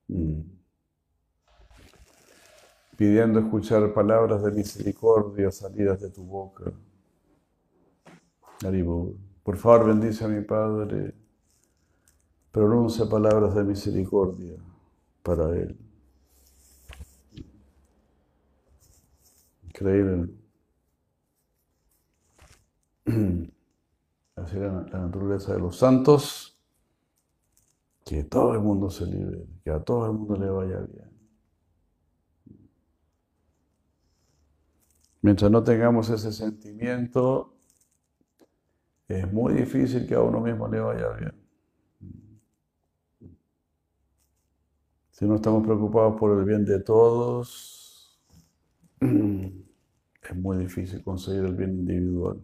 [0.08, 0.49] Mm.
[3.00, 6.70] Pidiendo escuchar palabras de misericordia salidas de tu boca.
[9.42, 11.14] Por favor, bendice a mi Padre.
[12.50, 14.52] Pronuncia palabras de misericordia
[15.22, 15.78] para él.
[19.64, 20.28] Increíble.
[24.36, 26.54] Así la, la naturaleza de los santos.
[28.04, 31.19] Que todo el mundo se libere, que a todo el mundo le vaya bien.
[35.22, 37.54] Mientras no tengamos ese sentimiento,
[39.08, 41.34] es muy difícil que a uno mismo le vaya bien.
[45.10, 48.18] Si no estamos preocupados por el bien de todos,
[49.00, 52.40] es muy difícil conseguir el bien individual.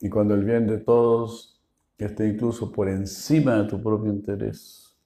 [0.00, 1.53] Y cuando el bien de todos
[1.98, 4.96] esté incluso por encima de tu propio interés,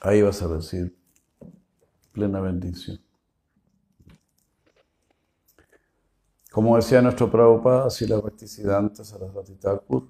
[0.00, 0.96] ahí vas a recibir
[2.12, 2.98] plena bendición.
[6.52, 10.08] Como decía nuestro Prabhupada, si la a las Thakur,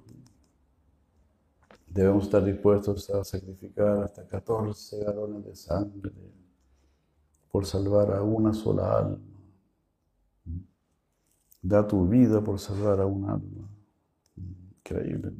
[1.86, 6.10] debemos estar dispuestos a sacrificar hasta 14 galones de sangre
[7.50, 9.18] por salvar a una sola alma.
[11.60, 13.71] Da tu vida por salvar a un alma.
[14.84, 15.32] Increíble.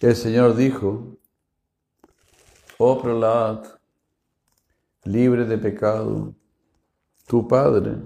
[0.00, 1.16] El Señor dijo,
[2.78, 3.64] oh Prahlad,
[5.04, 6.34] libre de pecado,
[7.26, 7.96] tu Padre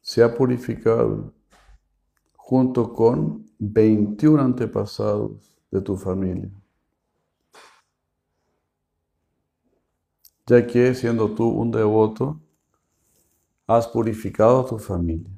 [0.00, 1.32] se ha purificado
[2.36, 6.61] junto con 21 antepasados de tu familia.
[10.46, 12.40] Ya que siendo tú un devoto,
[13.66, 15.30] has purificado a tu familia.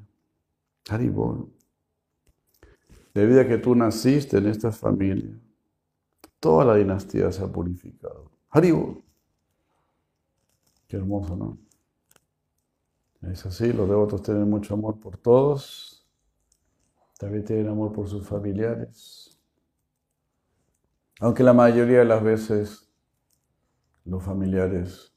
[0.88, 1.50] Haribol.
[3.12, 5.38] Debido a que tú naciste en esta familia,
[6.40, 8.30] toda la dinastía se ha purificado.
[8.50, 9.02] Haribol.
[10.88, 11.58] Qué hermoso, ¿no?
[13.30, 15.94] Es así, los devotos tienen mucho amor por todos
[17.18, 19.38] también tienen amor por sus familiares.
[21.20, 22.83] Aunque la mayoría de las veces
[24.04, 25.12] los familiares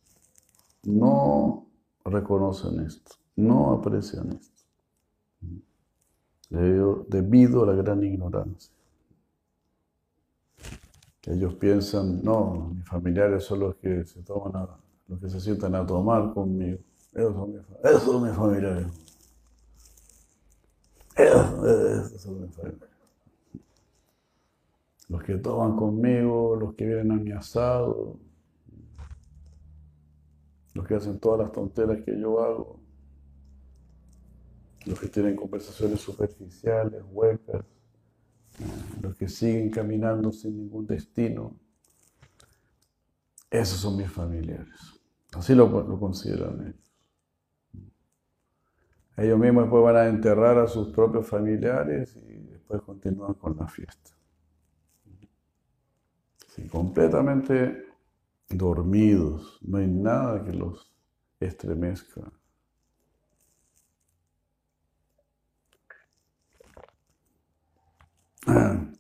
[0.83, 1.67] no
[2.05, 4.63] reconocen esto, no aprecian esto,
[6.49, 8.71] debido, a la gran ignorancia.
[11.25, 14.69] Ellos piensan, no, mis familiares son los que se toman
[15.09, 16.79] los que se sientan a tomar conmigo.
[17.13, 18.88] Esos son mis, esos son mis familiares.
[25.09, 28.17] Los que toman conmigo, los que vienen a mi asado,
[30.78, 32.80] los que hacen todas las tonteras que yo hago,
[34.86, 37.65] los que tienen conversaciones superficiales, huecas,
[39.01, 41.59] los que siguen caminando sin ningún destino.
[43.49, 45.01] Esos son mis familiares.
[45.34, 46.93] Así lo, consideran ellos.
[49.17, 53.67] Ellos mismos después van a enterrar a sus propios familiares y después continúan con la
[53.67, 54.11] fiesta.
[56.71, 57.86] completamente
[58.49, 60.91] dormidos, no hay nada que los
[61.39, 62.31] estremezca.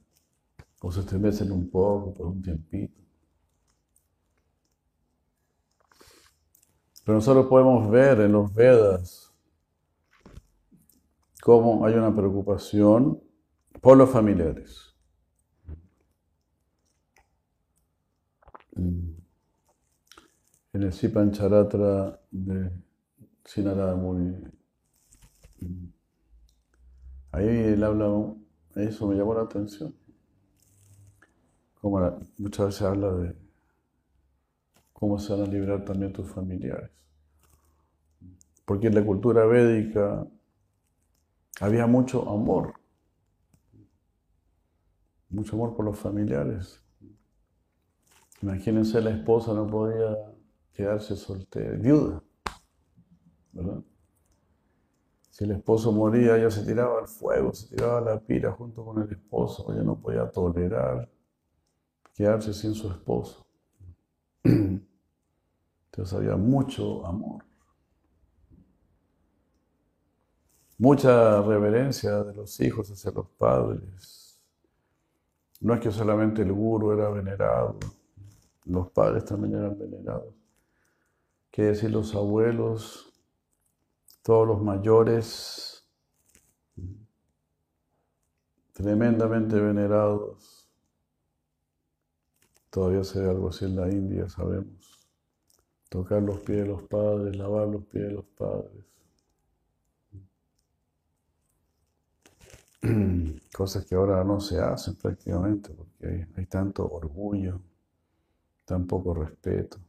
[0.79, 3.01] O se estremecen un poco por un tiempito.
[7.03, 9.33] Pero nosotros podemos ver en los Vedas
[11.41, 13.23] cómo hay una preocupación
[13.81, 14.95] por los familiares.
[20.77, 22.71] En el Sipan Charatra de
[23.43, 24.37] sin nada muy...
[27.31, 28.35] Ahí él habla,
[28.75, 29.95] eso me llamó la atención.
[31.81, 33.35] Como muchas veces habla de
[34.93, 36.91] cómo se van a librar también tus familiares.
[38.63, 40.27] Porque en la cultura védica
[41.59, 42.75] había mucho amor,
[45.27, 46.83] mucho amor por los familiares.
[48.43, 50.36] Imagínense, la esposa no podía
[50.77, 52.21] quedarse soltera, viuda,
[53.51, 53.81] ¿verdad?
[55.31, 58.85] Si el esposo moría, ella se tiraba al fuego, se tiraba a la pira junto
[58.85, 61.09] con el esposo, ella no podía tolerar
[62.13, 63.47] quedarse sin su esposo.
[64.43, 67.43] Entonces había mucho amor.
[70.77, 74.39] Mucha reverencia de los hijos hacia los padres.
[75.59, 77.79] No es que solamente el guru era venerado,
[78.65, 80.46] los padres también eran venerados.
[81.57, 83.11] Quiere decir los abuelos,
[84.21, 85.83] todos los mayores,
[88.73, 90.69] tremendamente venerados.
[92.69, 94.99] Todavía se ve algo así en la India, sabemos.
[95.89, 98.85] Tocar los pies de los padres, lavar los pies de los padres.
[103.51, 107.59] Cosas que ahora no se hacen prácticamente porque hay, tanto orgullo,
[108.63, 109.79] tan poco respeto.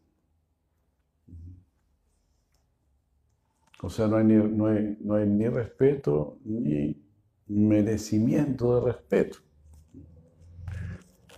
[3.83, 4.67] O sea, no hay, ni, no,
[5.15, 7.01] hay, ni respeto ni
[7.47, 9.39] merecimiento de respeto.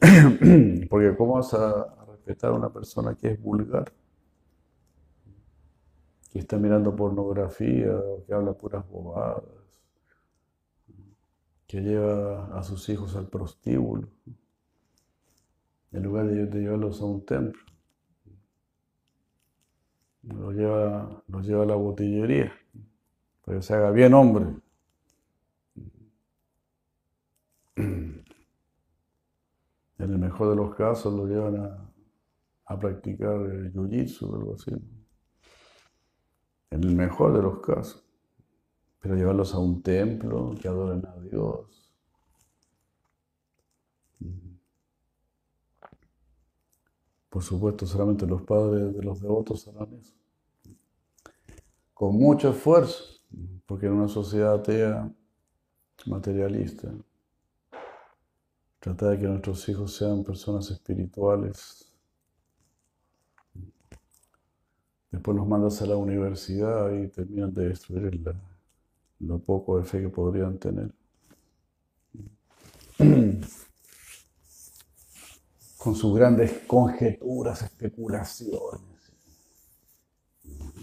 [0.91, 3.93] Porque ¿cómo vas a respetar a una persona que es vulgar?
[6.31, 9.61] Que está mirando pornografía que habla puras bobadas
[11.71, 14.09] que lleva a sus hijos al prostíbulo,
[15.93, 17.63] en lugar de llevarlos a un templo.
[20.35, 22.53] Los lleva, los lleva a la botillería,
[23.45, 24.47] para que se haga bien hombre.
[27.77, 28.25] En
[29.99, 31.57] el mejor de los casos lo llevan
[32.65, 34.71] a, practicar el jiu-jitsu o algo así.
[36.71, 38.03] En el mejor de los casos.
[39.01, 41.93] Pero llevarlos a un templo, que adoren a Dios.
[47.29, 50.20] Por supuesto, solamente los padres de los devotos harán eso.
[52.01, 53.05] Con mucho esfuerzo,
[53.67, 55.13] porque en una sociedad atea,
[56.07, 56.91] materialista,
[58.79, 61.93] trata de que nuestros hijos sean personas espirituales.
[65.11, 68.19] Después los mandas a la universidad y terminan de destruir
[69.19, 70.95] lo poco de fe que podrían tener.
[75.77, 78.90] Con sus grandes conjeturas, especulaciones,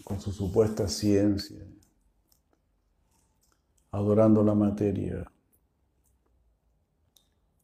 [0.07, 1.61] con su supuesta ciencia,
[3.91, 5.29] adorando la materia.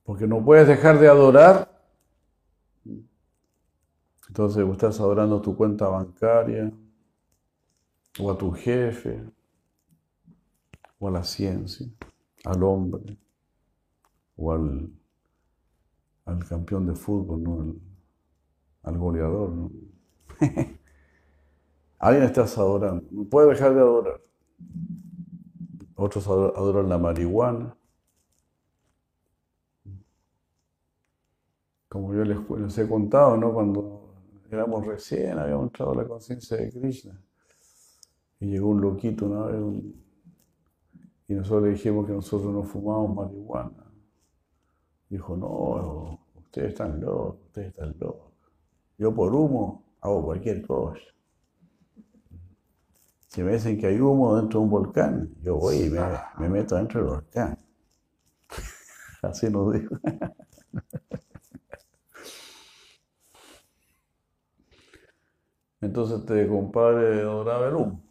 [0.04, 1.72] Porque no puedes dejar de adorar.
[4.28, 6.70] Entonces estás adorando tu cuenta bancaria
[8.20, 9.24] o a tu jefe
[11.00, 11.88] o a la ciencia,
[12.44, 13.18] al hombre,
[14.36, 14.92] o al,
[16.26, 17.76] al campeón de fútbol, ¿no?
[18.84, 19.50] al, goleador.
[19.50, 19.72] ¿no?
[22.04, 24.20] Alguien estás adorando, no puede dejar de adorar.
[25.96, 27.78] Otros adoran la marihuana.
[31.88, 33.54] Como yo les, he contado, ¿no?
[33.54, 34.16] Cuando
[34.52, 37.18] éramos recién, habíamos entrado a la conciencia de Krishna.
[38.42, 39.84] Y llegó un loquito una vez,
[41.30, 43.94] y nosotros le dijimos que nosotros no fumamos marihuana.
[45.08, 48.34] Dijo, no, ustedes están locos, ustedes están locos.
[48.98, 51.00] Yo por humo hago cualquier cosa.
[53.34, 56.76] Si me dicen que hay humo dentro de un volcán, yo voy y me, meto
[56.76, 57.58] dentro del volcán.
[59.24, 59.96] Así nos dijo.
[65.82, 68.04] Entonces este compadre adoraba el humo.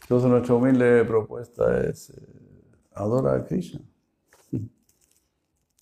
[0.00, 2.16] Entonces nuestra humilde propuesta es eh,
[2.94, 3.82] adora a Krishna.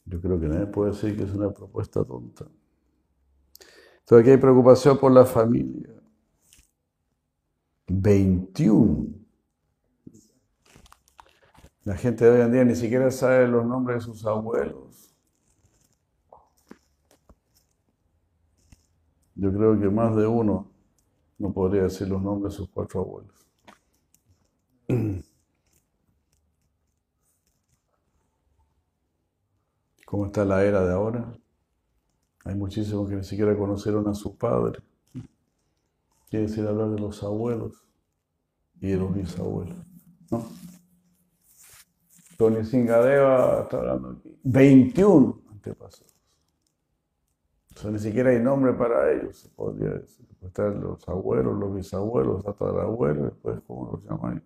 [0.06, 2.46] Yo creo que nadie puede decir que es una propuesta tonta.
[4.00, 5.90] Entonces aquí hay preocupación por la familia.
[7.88, 9.08] 21.
[11.82, 15.12] La gente de hoy en día ni siquiera sabe los nombres de sus abuelos.
[19.34, 20.70] Yo creo que más de uno
[21.38, 23.46] no podría decir los nombres de sus cuatro abuelos.
[30.06, 31.36] ¿Cómo está la era de ahora?
[32.44, 34.78] Hay muchísimos que ni siquiera conocieron a su padre.
[36.30, 37.84] Quiere decir hablar de los abuelos
[38.80, 39.76] y de los bisabuelos.
[40.30, 40.44] ¿no?
[42.38, 44.38] Tony Singadeva está hablando aquí.
[44.44, 46.14] 21 antepasados.
[47.74, 50.24] O sea, ni siquiera hay nombre para ellos, se podría decir.
[50.40, 54.40] Están los abuelos, los bisabuelos, tatarabuelos, después, ¿cómo los llaman?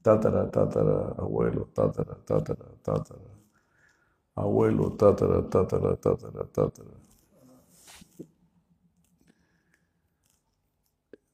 [0.00, 3.39] Tatara, tatara, abuelo, tatara, tatara, tatara.
[4.34, 6.96] Abuelo, tatara, tatara, tatara, tatara.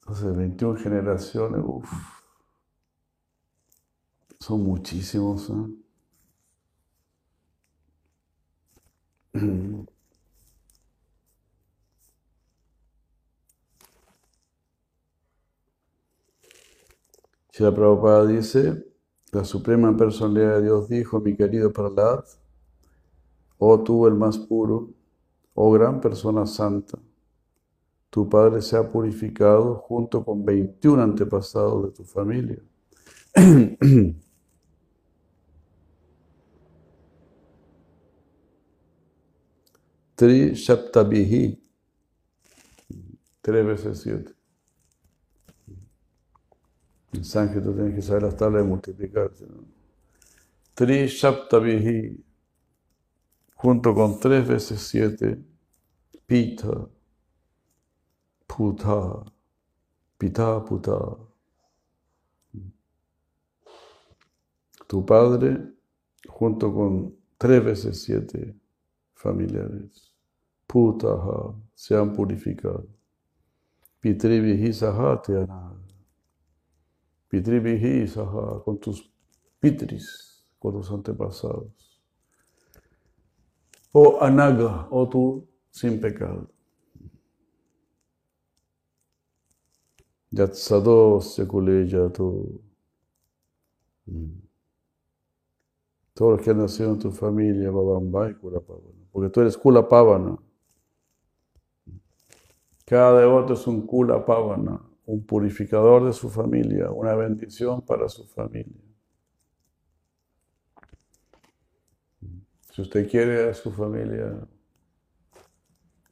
[0.00, 1.90] Entonces, 21 generaciones, uff,
[4.40, 5.50] son muchísimos.
[5.50, 5.54] ¿eh?
[17.50, 18.84] Si la Prabhupada dice,
[19.32, 22.24] la Suprema Personalidad de Dios dijo, mi querido Prahlad,
[23.58, 24.90] oh tú el más puro,
[25.54, 26.98] oh gran persona santa,
[28.10, 32.58] tu padre se ha purificado junto con 21 antepasados de tu familia.
[40.16, 41.62] Tri Shaptabihi,
[43.42, 44.32] tres veces siete.
[47.12, 49.46] En sánscrito tienes que saber las tablas de multiplicarse.
[49.46, 49.62] ¿no?
[50.72, 52.24] Tri Shaptavihi,
[53.66, 55.44] junto con tres veces siete,
[56.24, 56.88] Pita,
[58.46, 59.24] Puta,
[60.16, 61.16] Pita, Puta.
[64.86, 65.74] Tu padre,
[66.28, 68.54] junto con tres veces siete
[69.14, 70.14] familiares,
[70.68, 72.86] Putaha, se han purificado.
[73.98, 75.44] Pitri Vihisaha te
[77.28, 79.10] Pitri Saha, con tus
[79.58, 81.85] pitris, con tus antepasados.
[83.98, 86.50] O Anaga, o tú sin pecado.
[90.30, 92.60] Yatsado Sekule tú.
[94.04, 94.40] Mm.
[96.12, 99.08] Todos los que han nacido en tu familia, Babamba y Kulapavana.
[99.12, 100.36] Porque tú eres Kulapavana.
[102.84, 108.85] Cada devoto es un Kulapavana un purificador de su familia, una bendición para su familia.
[112.76, 114.46] Si usted quiere a su familia,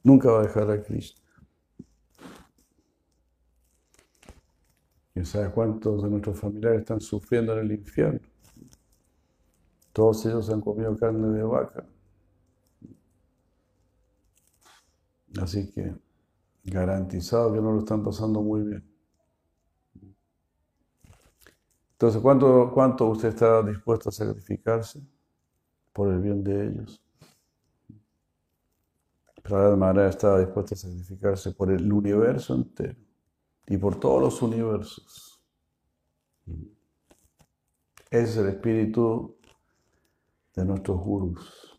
[0.03, 1.21] nunca va a dejar a Cristo.
[5.13, 8.27] ¿Quién sabe cuántos de nuestros familiares están sufriendo en el infierno?
[9.93, 11.87] Todos ellos han comido carne de vaca.
[15.43, 15.95] Así que
[16.65, 18.91] garantizado que no lo están pasando muy bien.
[21.93, 25.14] Entonces, ¿cuánto, cuánto usted está dispuesto a sacrificarse
[25.95, 27.01] por el bien de ellos?
[29.43, 32.99] Prahlad Maharaj estaba dispuesto a sacrificarse por el universo entero
[33.67, 35.41] y por todos los universos.
[38.11, 39.37] Ese es el espíritu
[40.55, 41.74] de nuestros gurus.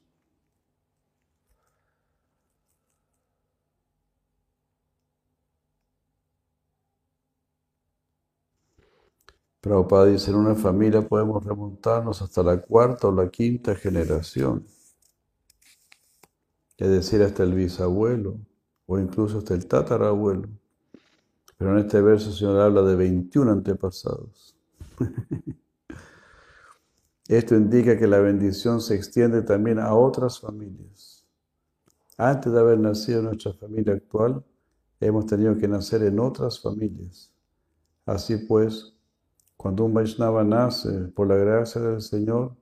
[9.66, 14.64] Prabhupada dice, en una familia podemos remontarnos hasta la cuarta o la quinta generación,
[16.78, 18.38] es decir, hasta el bisabuelo
[18.86, 20.50] o incluso hasta el tatarabuelo.
[21.58, 24.56] Pero en este verso el Señor habla de 21 antepasados.
[27.28, 31.26] Esto indica que la bendición se extiende también a otras familias.
[32.20, 34.46] Antes de haber nacido en nuestra familia actual,
[35.00, 37.32] hemos tenido que nacer en otras familias.
[38.06, 38.95] Así pues,
[39.58, 42.56] cuando un Vaishnava nace por la gracia del Señor,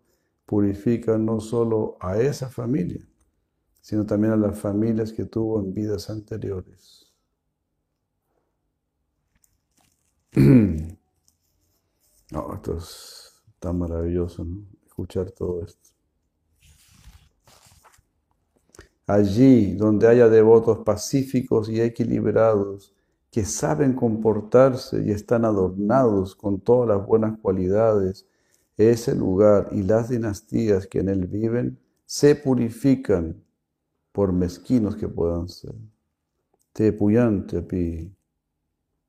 [0.46, 3.08] purifica no solo a esa familia,
[3.82, 7.12] sino también a las familias que tuvo en vidas anteriores.
[12.64, 14.66] Esto es tan maravilloso, ¿no?
[14.86, 15.90] Escuchar todo esto.
[19.06, 22.93] Allí donde haya devotos pacíficos y equilibrados,
[23.34, 28.28] que saben comportarse y están adornados con todas las buenas cualidades,
[28.78, 33.44] ese lugar y las dinastías que en él viven se purifican
[34.12, 35.74] por mezquinos que puedan ser.
[36.74, 38.16] Te puyante pi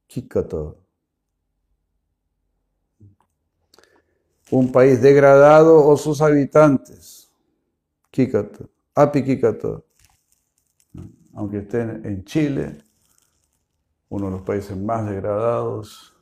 [0.06, 0.74] kikata.
[4.50, 7.30] Un país degradado o sus habitantes.
[8.10, 8.64] Kikata.
[8.94, 9.82] Api kikata.
[11.34, 12.78] Aunque estén en Chile,
[14.08, 16.16] uno de los países más degradados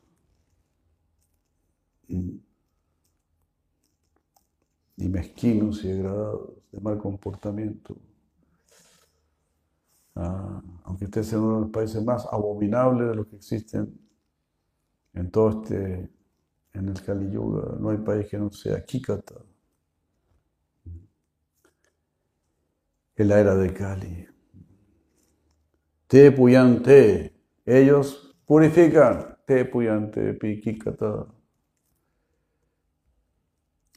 [4.96, 7.96] y mezquinos y degradados, de mal comportamiento.
[10.14, 13.98] Ah, aunque estés en uno de los países más abominables de los que existen
[15.14, 16.10] en todo este,
[16.74, 19.36] en el Kali Yuga, no hay país que no sea Kikata.
[23.16, 24.28] En la era de Kali.
[26.06, 27.31] Te puyante,
[27.64, 29.36] ellos purifican.
[29.46, 31.26] Te puyante, pikikata.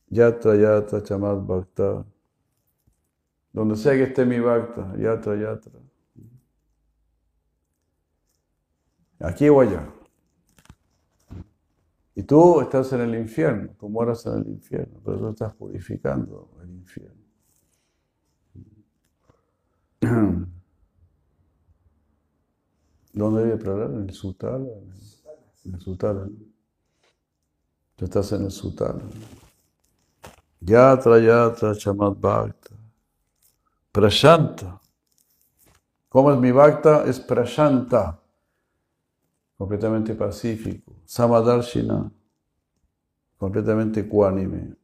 [0.10, 2.06] Yatra, yatra, chamat bhakta.
[3.54, 5.80] Donde sea que esté mi bhakta, yatra, yatra.
[9.20, 9.88] Aquí o allá.
[12.16, 16.50] Y tú estás en el infierno, tú moras en el infierno, pero tú estás purificando
[16.64, 17.26] el infierno.
[23.16, 23.92] ¿Dónde debe parar?
[23.92, 24.68] ¿En el Sutala?
[25.64, 26.28] En el Sutala.
[27.96, 29.02] Tú estás en el Sutala.
[30.60, 32.76] Yatra, yatra, chamat bhakta.
[33.94, 34.82] Prashanta.
[36.10, 37.06] ¿Cómo es mi bhakta?
[37.06, 38.20] Es prashanta
[39.58, 40.92] completamente pacífico.
[41.06, 42.12] Samadarshina,
[43.38, 44.76] completamente ecuánime.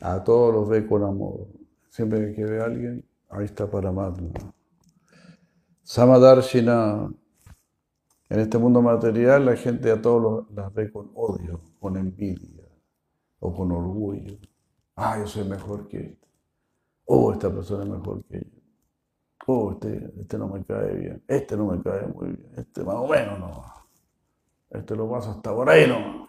[0.00, 1.48] A todos los ve con amor.
[1.88, 4.30] Siempre que ve a alguien, ahí está para amarlo.
[5.90, 7.12] Samadarshina,
[8.28, 12.64] en este mundo material la gente a todos las ve con odio, con envidia
[13.40, 14.38] o con orgullo.
[14.94, 16.28] Ah, yo soy mejor que este.
[17.06, 18.60] Oh, esta persona es mejor que yo.
[19.48, 22.94] Oh, este, este no me cae bien, este no me cae muy bien, este más
[22.94, 23.64] o menos no.
[24.70, 26.28] Este lo pasa hasta por ahí no.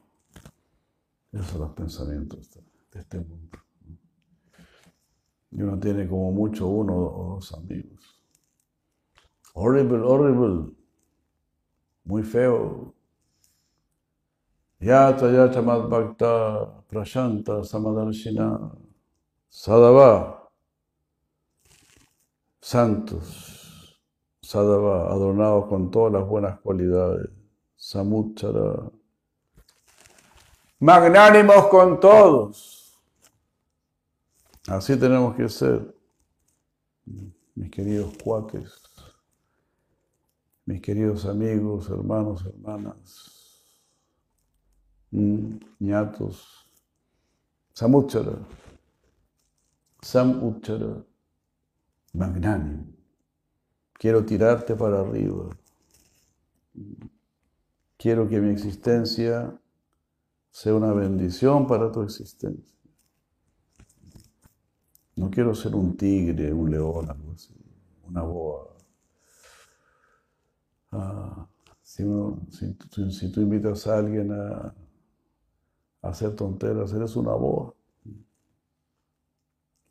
[1.33, 2.49] Esos son los pensamientos
[2.91, 3.59] de este mundo.
[5.51, 8.20] Y uno tiene como mucho uno o dos amigos.
[9.53, 10.75] Horrible, horrible.
[12.05, 12.93] Muy feo.
[14.79, 18.75] Yata yata bhakta prashanta samadarshina
[19.49, 20.41] sadava
[22.61, 23.99] santos,
[24.41, 27.29] sadhava, adornados con todas las buenas cualidades,
[27.75, 28.91] samuchara,
[30.79, 32.99] magnánimos con todos.
[34.67, 35.95] Así tenemos que ser,
[37.55, 38.80] mis queridos cuates,
[40.65, 43.65] mis queridos amigos, hermanos, hermanas,
[45.79, 46.69] ñatos,
[47.73, 48.37] samuchara,
[50.01, 51.03] samuchara
[52.13, 52.85] magnánimo.
[53.93, 55.49] Quiero tirarte para arriba.
[57.97, 59.59] Quiero que mi existencia
[60.49, 62.75] sea una bendición para tu existencia.
[65.15, 67.53] No quiero ser un tigre, un león, algo así,
[68.07, 68.70] una boa.
[70.91, 71.47] Ah,
[71.81, 72.03] si,
[73.31, 74.73] tú invitas a alguien a,
[76.01, 77.73] hacer tonteras, eres una boa.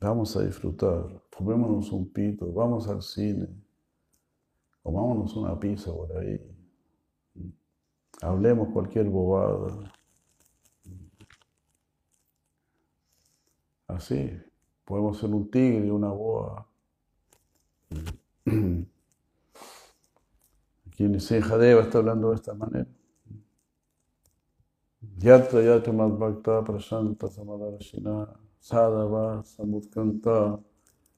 [0.00, 3.48] Vamos a disfrutar, fumémonos un pito, vamos al cine,
[4.82, 6.40] comámonos una pizza por ahí,
[8.22, 9.92] hablemos cualquier bobada.
[13.88, 14.30] Así,
[14.84, 16.66] podemos ser un tigre una boa.
[21.02, 22.86] Aquí Jadeva está hablando de esta manera.
[25.18, 28.28] Yatra yatra madhbhakta prasanta samadarashina
[28.60, 30.60] sadhava samutkanta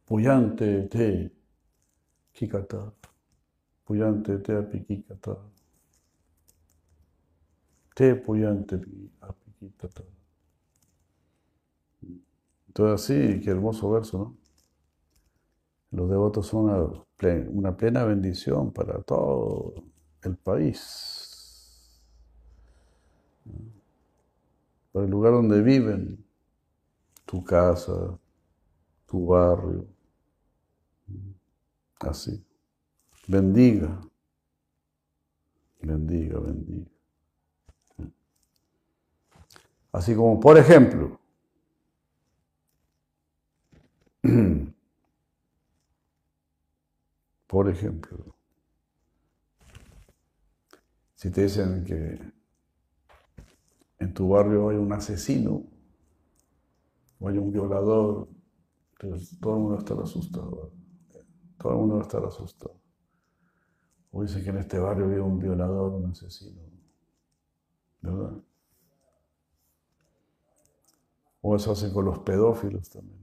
[0.07, 1.33] puyante te
[2.33, 2.93] kikata
[3.85, 5.37] puyante te api kikata
[7.97, 8.77] te puyante
[9.21, 10.05] api kikata
[12.69, 14.42] entonces sí, qué hermoso verso, ¿no?
[15.93, 17.05] Los devotos son
[17.49, 19.75] una plena, bendición para todo
[20.23, 22.01] el país,
[24.91, 26.25] para el lugar donde viven
[27.27, 28.19] tu casa,
[29.07, 29.87] tu barrio.
[32.01, 32.43] Así.
[33.29, 34.01] Bendiga.
[35.83, 36.91] Bendiga, bendiga.
[39.93, 41.21] Así como, por ejemplo,
[47.53, 48.35] por ejemplo,
[51.15, 52.19] si te dicen que
[53.99, 55.63] en tu barrio hay un asesino,
[57.21, 58.27] o hay un violador,
[58.93, 60.73] entonces todo el mundo va a estar asustado.
[61.59, 62.81] Todo el mundo va a estar asustado.
[64.13, 66.59] O dice que en este barrio había un violador, un asesino.
[68.01, 68.33] ¿Verdad?
[71.43, 73.22] O eso hacen con los pedófilos también.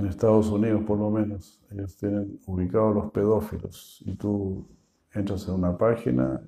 [0.00, 4.66] En Estados Unidos, por lo menos, ellos tienen ubicados los pedófilos y tú
[5.12, 6.40] entras en una página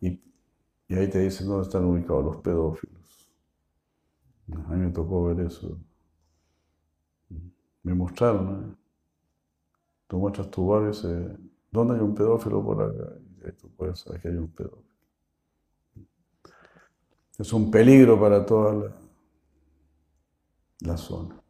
[0.00, 3.30] y ahí te dicen dónde están ubicados los pedófilos.
[4.52, 5.78] A mí me tocó ver eso.
[7.84, 8.76] Me mostraron, ¿eh?
[10.08, 11.38] tú muestras tu barrio y dices,
[11.70, 13.12] ¿dónde hay un pedófilo por acá?
[13.46, 14.82] Y tú puedes saber que hay un pedófilo.
[17.38, 18.92] Es un peligro para toda
[20.80, 21.43] la zona.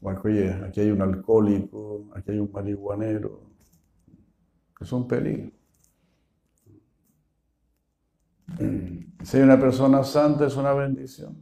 [0.00, 3.40] Oye, aquí hay un alcohólico, aquí hay un marihuanero,
[4.76, 5.50] que es un peligro.
[9.24, 11.36] Si hay una persona santa es una bendición.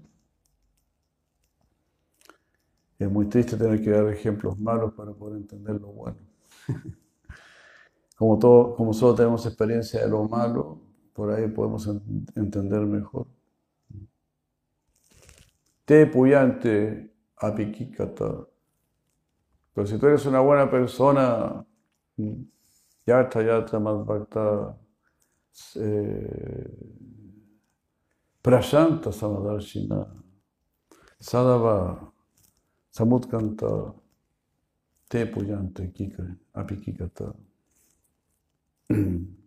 [2.98, 6.18] Es muy triste tener que dar ejemplos malos para poder entender lo bueno.
[8.16, 10.80] Como, todo, como solo tenemos experiencia de lo malo,
[11.12, 11.86] por ahí podemos
[12.34, 13.26] entender mejor.
[15.84, 18.46] Te puyante apikikata.
[19.74, 21.64] Pero si tú eres una buena persona,
[23.06, 24.76] yatra yatra madhvakta,
[25.76, 26.68] eh,
[28.42, 30.06] prashanta samadarshina,
[31.20, 32.12] sadava
[32.90, 33.94] samutkanta,
[35.08, 35.92] te puyante
[36.54, 37.34] apikikata.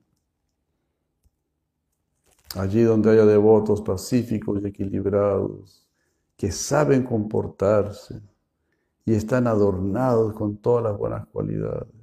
[2.56, 5.89] Allí donde haya devotos pacíficos y equilibrados,
[6.40, 8.22] que saben comportarse
[9.04, 11.94] y están adornados con todas las buenas cualidades.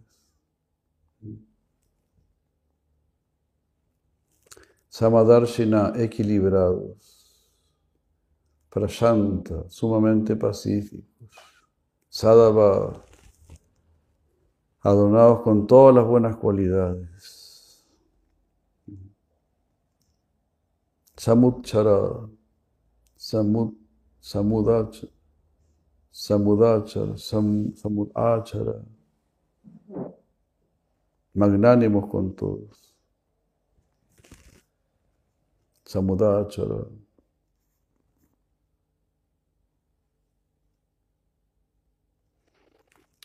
[4.90, 7.48] Samadarshina, equilibrados.
[8.68, 11.30] Prashanta, sumamente pacíficos.
[12.10, 13.06] Sadava,
[14.80, 17.88] adornados con todas las buenas cualidades.
[21.16, 22.28] Samudchara,
[23.16, 23.85] samud,
[24.26, 25.12] samudachara,
[26.10, 28.84] samudachara, sam, samudachara,
[31.32, 32.96] magnánimos con todos.
[35.84, 36.88] Samudachara.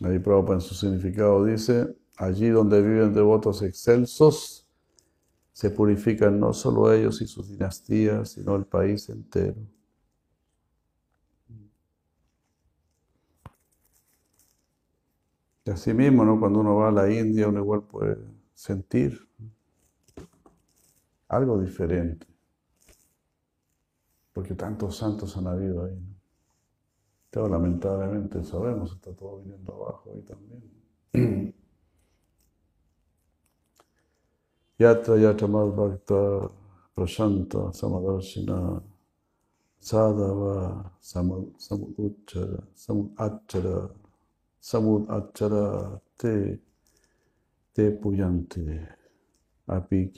[0.04, 4.68] Ahí Prabhupada en su significado dice, allí donde viven devotos excelsos,
[5.52, 9.56] se purifican no solo ellos y sus dinastías, sino el país entero.
[15.66, 16.40] Así mismo, ¿no?
[16.40, 18.18] cuando uno va a la India, uno igual puede
[18.54, 19.20] sentir
[21.28, 22.28] algo diferente,
[24.34, 26.00] porque tantos santos han habido ahí.
[27.36, 27.48] ¿no?
[27.48, 31.54] Lamentablemente sabemos, está todo viniendo abajo ahí también.
[34.80, 36.50] Yatra yatra bhakta
[36.96, 38.82] prashanta samadarshina
[39.80, 44.01] sadava samuduchara samudachara
[44.62, 46.62] samudachara te
[47.74, 48.62] te puyante
[49.68, 50.12] api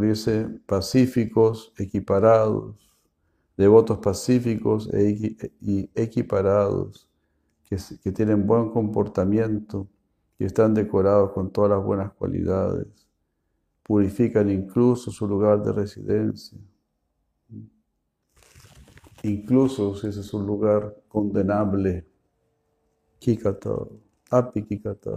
[0.00, 2.76] dice pacíficos, equiparados,
[3.56, 7.08] devotos pacíficos e y equiparados,
[8.02, 9.88] que tienen buen comportamiento
[10.38, 12.86] y están decorados con todas las buenas cualidades,
[13.84, 16.58] purifican incluso su lugar de residencia,
[19.22, 22.04] incluso si ese es un lugar condenable,
[23.20, 23.74] kikata,
[24.38, 25.14] api kikata.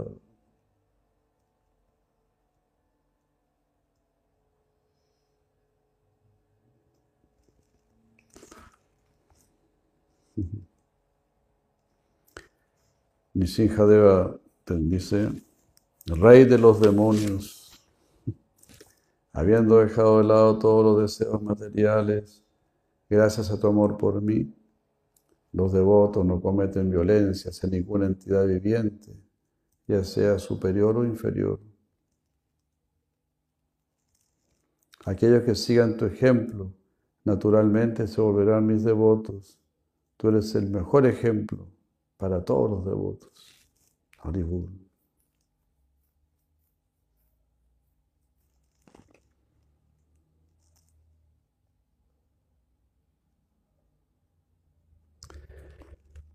[14.78, 15.30] Dice,
[16.06, 17.72] rey de los demonios,
[19.32, 22.42] habiendo dejado de lado todos los deseos materiales,
[23.08, 24.52] gracias a tu amor por mí,
[25.52, 29.14] los devotos no cometen violencia hacia ninguna entidad viviente,
[29.86, 31.60] ya sea superior o inferior.
[35.04, 36.72] Aquellos que sigan tu ejemplo,
[37.24, 39.58] naturalmente se volverán mis devotos.
[40.16, 41.66] Tú eres el mejor ejemplo
[42.16, 43.51] para todos los devotos.
[44.22, 44.68] Haribur.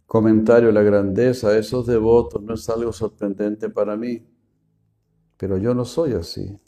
[0.08, 4.26] Comentario, la grandeza de esos devotos no es algo sorprendente para mí,
[5.38, 6.60] pero yo no soy así.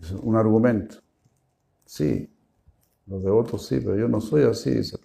[0.00, 0.96] Es un argumento.
[1.86, 2.28] Sí,
[3.06, 5.02] los devotos sí, pero yo no soy así, dice el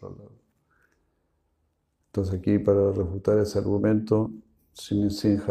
[2.15, 4.31] entonces aquí para refutar ese argumento,
[4.71, 5.09] Sinha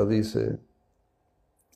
[0.09, 0.59] dice,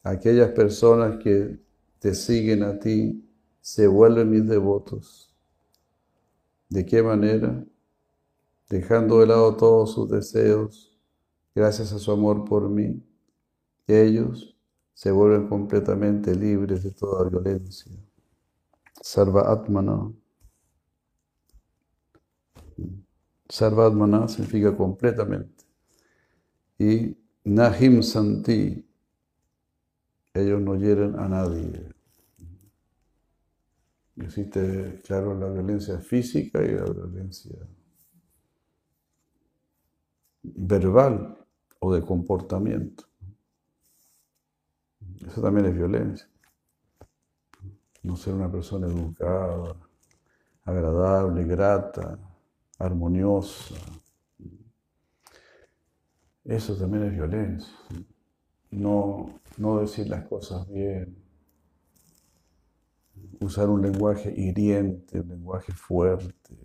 [0.02, 1.60] aquellas personas que
[1.98, 3.22] te siguen a ti
[3.60, 5.30] se vuelven mis devotos.
[6.70, 7.62] ¿De qué manera?
[8.70, 10.98] dejando de lado todos sus deseos,
[11.54, 13.02] gracias a su amor por mí,
[13.86, 14.56] ellos
[14.94, 17.92] se vuelven completamente libres de toda violencia.
[19.02, 20.10] Sarva Atmana.
[23.48, 25.64] Sarva Atmana significa completamente.
[26.78, 28.84] Y Nahim Santi.
[30.34, 31.94] Ellos no hieren a nadie.
[34.16, 37.56] Existe, claro, la violencia física y la violencia
[40.42, 41.38] verbal
[41.80, 43.04] o de comportamiento.
[45.26, 46.28] Eso también es violencia.
[48.02, 49.74] No ser una persona educada,
[50.64, 52.18] agradable, grata,
[52.78, 53.74] armoniosa.
[56.44, 57.74] Eso también es violencia.
[58.70, 61.16] No, no decir las cosas bien.
[63.40, 66.56] Usar un lenguaje hiriente, un lenguaje fuerte.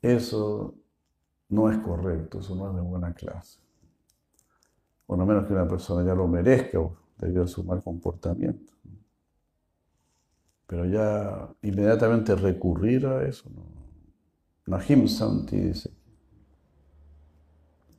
[0.00, 0.74] Eso
[1.48, 3.60] no es correcto, eso no es de buena clase.
[5.06, 6.78] O no menos que una persona ya lo merezca
[7.18, 8.72] debido a su mal comportamiento.
[10.66, 13.83] Pero ya inmediatamente recurrir a eso, no.
[14.66, 15.90] Nahim Santi dice.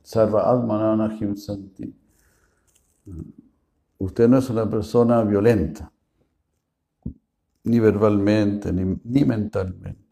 [0.02, 1.94] Sarva Atmana Nahim Santi.
[3.98, 5.90] Usted no es una persona violenta,
[7.64, 10.06] ni verbalmente, ni, ni mentalmente.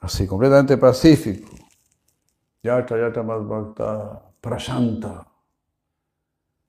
[0.00, 1.50] así, completamente pacífico.
[2.62, 5.26] Yata, yata, bhakta, prashanta.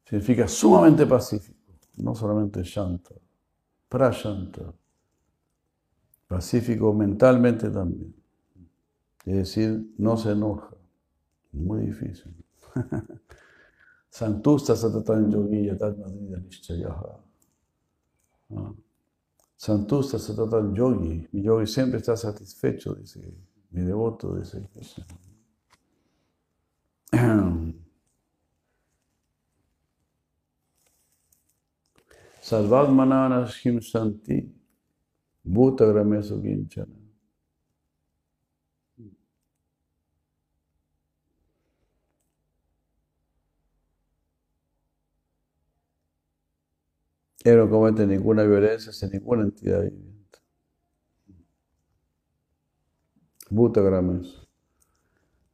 [0.05, 1.59] Significa sumamente pacífico,
[1.97, 3.15] no solamente shanta,
[3.87, 4.73] prashanta.
[6.31, 8.15] Pacífico mentalmente también.
[9.25, 10.69] Es decir, no se enoja.
[11.51, 12.33] Muy difícil.
[14.09, 17.19] Santusta satatan yogi yatat madrida nishchayaha.
[18.55, 18.73] Ah.
[19.57, 23.19] Santusta Satatan Yogi, mi yogi siempre está satisfecho, dice
[23.69, 24.67] mi devoto, dice
[33.47, 34.60] Shim Santi,
[35.43, 36.95] Gramesu Ginchana.
[47.43, 50.39] Él no comete ninguna violencia hacia ninguna entidad viviente.
[53.49, 54.47] Bhutagramas,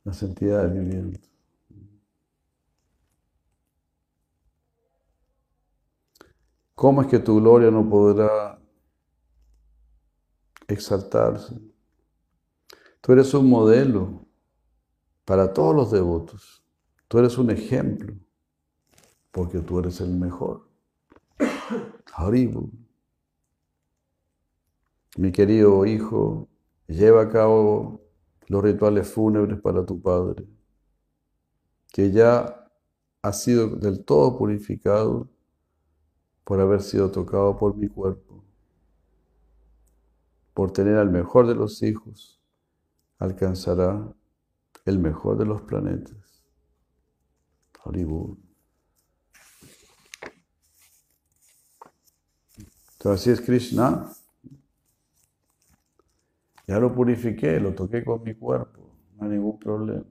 [0.03, 1.29] las entidades vivientes.
[6.75, 8.56] ¿Cómo es que tu gloria no podrá
[10.67, 11.55] exaltarse?
[13.01, 14.25] Tú eres un modelo
[15.25, 16.63] para todos los devotos.
[17.07, 18.13] Tú eres un ejemplo,
[19.31, 20.67] porque tú eres el mejor.
[22.13, 22.71] Haribu.
[25.17, 26.47] Mi querido hijo,
[26.87, 28.01] lleva a cabo
[28.47, 30.47] los rituales fúnebres para tu padre,
[31.91, 32.69] que ya
[33.21, 35.29] ha sido del todo purificado
[36.43, 38.43] por haber sido tocado por mi cuerpo,
[40.57, 42.41] por tener al mejor de los hijos,
[43.19, 44.11] alcanzará
[44.85, 46.43] el mejor de los planetas.
[47.85, 48.39] Haribu.
[52.93, 54.09] Entonces, así es Krishna.
[56.65, 60.05] Ya lo purifiqué, lo toqué con mi cuerpo, no hay ningún problema.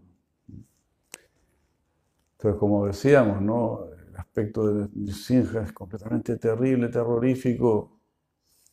[2.34, 3.88] Entonces, como decíamos, ¿no?
[3.90, 7.98] el aspecto de Sinja es completamente terrible, terrorífico.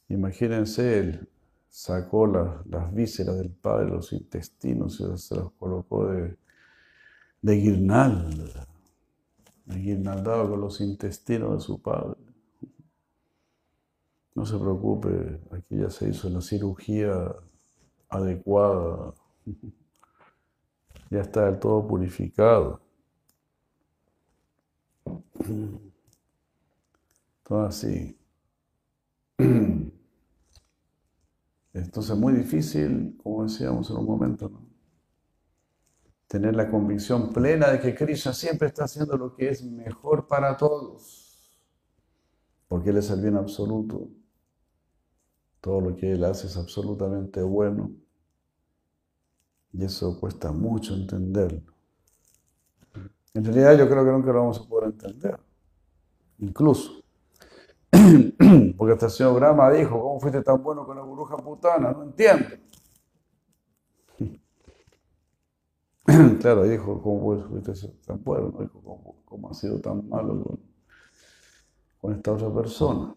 [0.08, 1.30] Imagínense, él
[1.74, 6.38] sacó las, vísceras del padre, los intestinos, y se los colocó de,
[7.42, 8.68] de guirnalda,
[9.66, 12.20] de guirnaldado con los intestinos de su padre.
[14.36, 17.36] No se preocupe, aquí ya se hizo la cirugía
[18.08, 19.16] adecuada.
[21.10, 22.82] Ya está del todo purificado.
[27.44, 28.16] Todo así.
[31.74, 34.52] Entonces es muy difícil, como decíamos en un momento,
[36.28, 40.56] tener la convicción plena de que Krishna siempre está haciendo lo que es mejor para
[40.56, 41.60] todos,
[42.68, 44.08] porque Él es el bien absoluto.
[45.62, 47.92] Todo lo que Él hace es absolutamente bueno.
[49.72, 51.74] Y eso cuesta mucho entenderlo.
[53.34, 55.40] En realidad yo creo que nunca lo vamos a poder entender.
[56.40, 57.03] Incluso.
[58.78, 61.92] Porque hasta el señor Brahma dijo, ¿cómo fuiste tan bueno con la burbuja putana?
[61.92, 62.46] No entiendo.
[66.42, 67.74] claro, dijo, ¿cómo fuiste
[68.06, 68.50] tan bueno?
[68.52, 70.60] No dijo, ¿cómo, cómo ha sido tan malo
[72.02, 73.16] con esta otra persona?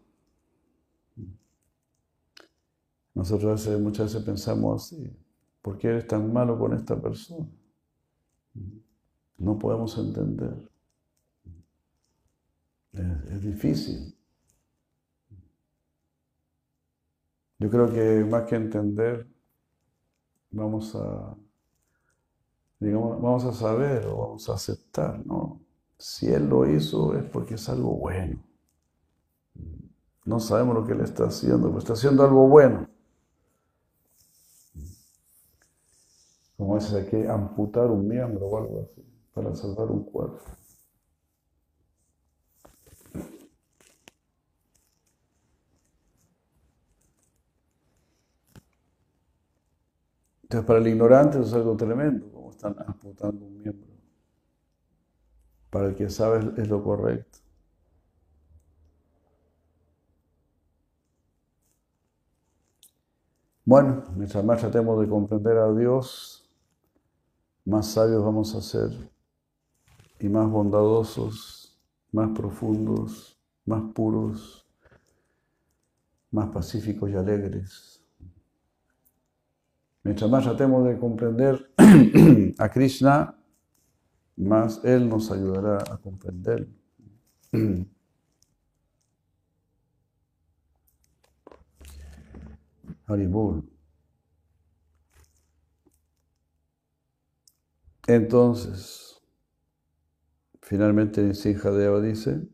[3.14, 5.10] Nosotros muchas veces pensamos así,
[5.62, 7.46] ¿por qué eres tan malo con esta persona?
[9.38, 10.70] No podemos entender.
[12.92, 14.15] Es, difícil.
[17.58, 19.26] Yo creo que más que entender,
[20.50, 21.36] vamos a,
[22.80, 25.60] digamos, vamos a saber o vamos a aceptar, ¿no?
[25.98, 28.38] Si Él lo hizo es porque es algo bueno.
[30.26, 32.86] No sabemos lo que Él está haciendo, pero está haciendo algo bueno.
[36.56, 39.02] Como es hay que amputar un miembro o algo así
[39.32, 40.40] para salvar un cuerpo.
[50.46, 53.90] Entonces, para el ignorante es algo tremendo, como están amputando un miembro.
[55.70, 57.40] Para el que sabe es lo correcto.
[63.64, 66.48] Bueno, mientras más tratemos de comprender a Dios,
[67.64, 68.92] más sabios vamos a ser
[70.20, 71.76] y más bondadosos,
[72.12, 74.64] más profundos, más puros,
[76.30, 77.95] más pacíficos y alegres.
[80.06, 81.72] Mientras más tratemos de comprender
[82.58, 83.36] a Krishna,
[84.36, 86.68] más Él nos ayudará a comprender.
[93.08, 93.68] Haribol.
[98.06, 99.20] Entonces,
[100.62, 102.46] finalmente Deva dice,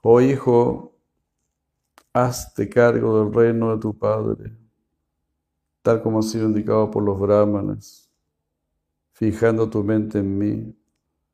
[0.00, 0.96] oh hijo,
[2.14, 4.67] hazte cargo del reino de tu padre
[5.82, 8.10] tal como ha sido indicado por los brahmanas.
[9.12, 10.76] Fijando tu mente en mí,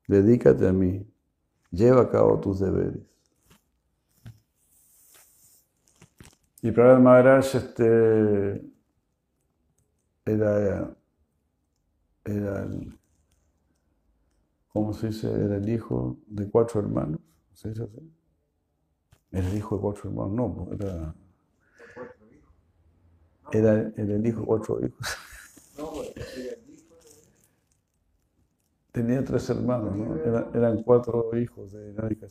[0.09, 1.07] dedícate a mí,
[1.71, 3.03] lleva a cabo tus deberes.
[6.63, 8.65] Y Prahlad Maharaj este,
[10.25, 10.97] era,
[12.25, 12.99] era el,
[14.73, 15.31] ¿cómo se dice?
[15.31, 17.21] Era el hijo de cuatro hermanos.
[17.53, 17.71] ¿Se?
[17.71, 21.15] Era el hijo de cuatro hermanos, no, era
[23.53, 25.17] era, el hijo, cuatro hijos.
[28.93, 30.17] Tenía tres hermanos, ¿no?
[30.55, 32.29] eran cuatro hijos de Narika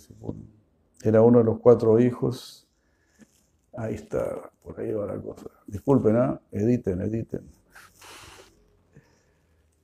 [1.03, 2.68] Era uno de los cuatro hijos.
[3.76, 5.49] Ahí está, por ahí va la cosa.
[5.68, 6.40] Disculpen, ¿ah?
[6.52, 7.49] editen, editen.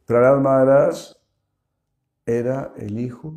[0.06, 0.96] Prahlad Maharaj
[2.26, 3.36] era el hijo,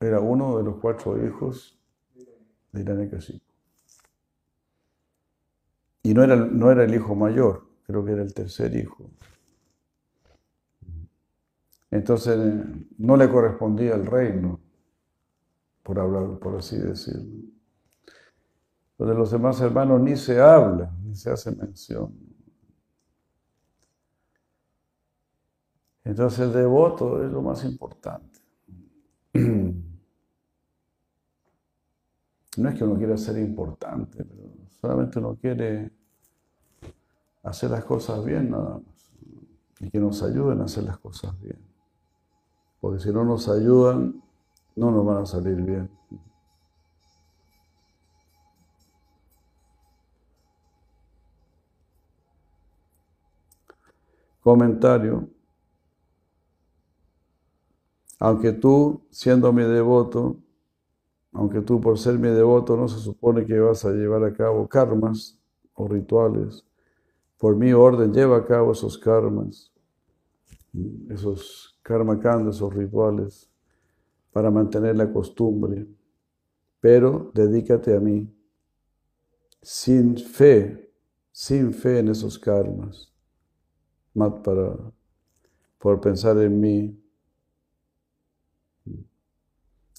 [0.00, 1.78] era uno de los cuatro hijos
[2.72, 3.47] de Hiranyakasipu.
[6.08, 9.10] Y no era, no era el hijo mayor, creo que era el tercer hijo.
[11.90, 12.38] Entonces
[12.96, 14.58] no le correspondía el reino,
[15.82, 17.50] por hablar, por así decirlo.
[18.98, 22.14] de los demás hermanos ni se habla, ni se hace mención.
[26.04, 28.40] Entonces el devoto es lo más importante.
[32.56, 35.92] No es que uno quiera ser importante, pero solamente uno quiere
[37.42, 39.12] hacer las cosas bien nada más.
[39.80, 41.58] Y que nos ayuden a hacer las cosas bien.
[42.80, 44.22] Porque si no nos ayudan,
[44.76, 45.90] no nos van a salir bien.
[54.40, 55.28] Comentario.
[58.20, 60.36] Aunque tú, siendo mi devoto,
[61.32, 64.66] aunque tú por ser mi devoto no se supone que vas a llevar a cabo
[64.68, 65.38] karmas
[65.74, 66.64] o rituales,
[67.38, 69.72] por mi orden lleva a cabo esos karmas,
[71.08, 73.48] esos karma esos rituales,
[74.32, 75.86] para mantener la costumbre.
[76.80, 78.28] Pero dedícate a mí,
[79.62, 80.92] sin fe,
[81.32, 83.12] sin fe en esos karmas,
[84.42, 84.76] para,
[85.78, 87.00] por pensar en mí,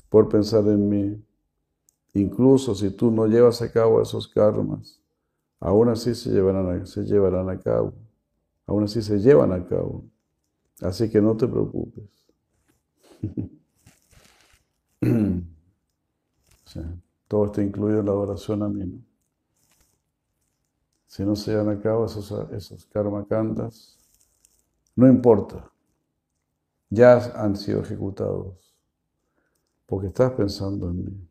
[0.09, 1.23] por pensar en mí.
[2.13, 4.98] Incluso si tú no llevas a cabo esos karmas,
[5.59, 7.93] aún así se llevarán a, se llevarán a cabo.
[8.65, 10.05] Aún así se llevan a cabo.
[10.81, 12.03] Así que no te preocupes.
[17.27, 19.03] todo está incluido en la adoración a mí.
[21.07, 23.25] Si no se llevan a cabo esos, esos karma
[24.95, 25.71] no importa.
[26.89, 28.75] Ya han sido ejecutados.
[29.85, 31.28] Porque estás pensando en mí.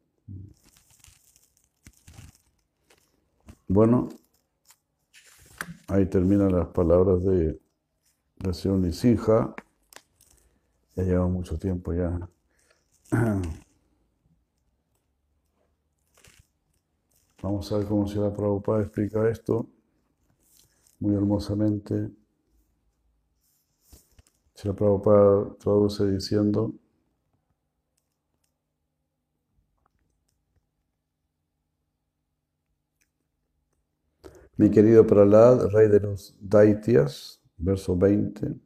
[3.69, 4.09] Bueno,
[5.89, 7.61] ahí terminan las palabras de
[8.39, 9.55] la señora Nisinja.
[10.97, 12.19] Ya lleva mucho tiempo ya.
[17.43, 19.69] Vamos a ver cómo la Prabhupada explica esto
[21.01, 22.11] muy hermosamente.
[24.65, 26.73] la Prabhupada traduce diciendo,
[34.59, 38.57] Mi querido Pralad, rey de los Daityas, verso 20,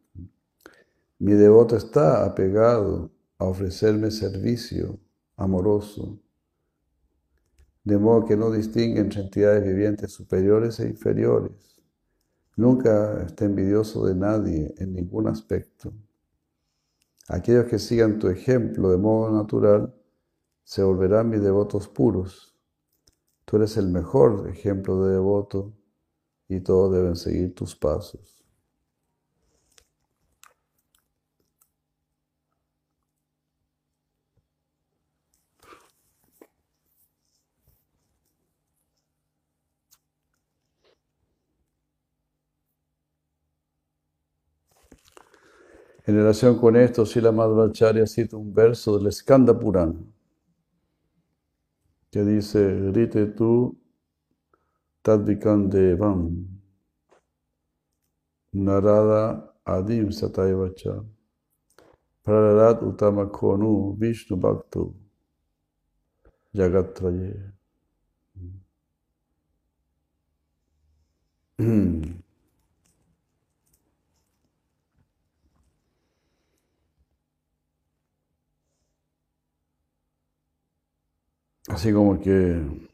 [1.19, 4.99] mi devoto está apegado a ofrecerme servicio
[5.37, 6.19] amoroso,
[7.85, 11.77] de modo que no distingue entre entidades vivientes superiores e inferiores.
[12.57, 15.93] Nunca está envidioso de nadie en ningún aspecto.
[17.29, 19.95] Aquellos que sigan tu ejemplo de modo natural
[20.65, 22.57] se volverán mis devotos puros.
[23.45, 25.75] Tú eres el mejor ejemplo de devoto
[26.57, 28.45] y todos deben seguir tus pasos.
[46.05, 49.95] En relación con esto, Sila Madhvacharya cita un verso del Skanda Purana
[52.13, 53.82] que dice, grite tú
[55.05, 56.47] Tadvikandevam
[58.55, 61.05] Narada Adim Satayavacha
[62.25, 64.95] Prararat Konu Vishnu Bhaktu.
[66.55, 67.53] Jagatraye.
[81.69, 82.91] Así como que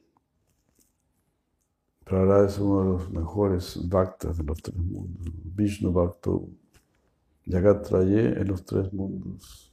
[2.09, 5.31] Prahlad es uno de los mejores bhaktas de los tres mundos.
[5.55, 6.49] Vishnu Bhakto
[7.45, 9.73] Yagatraye en los tres mundos.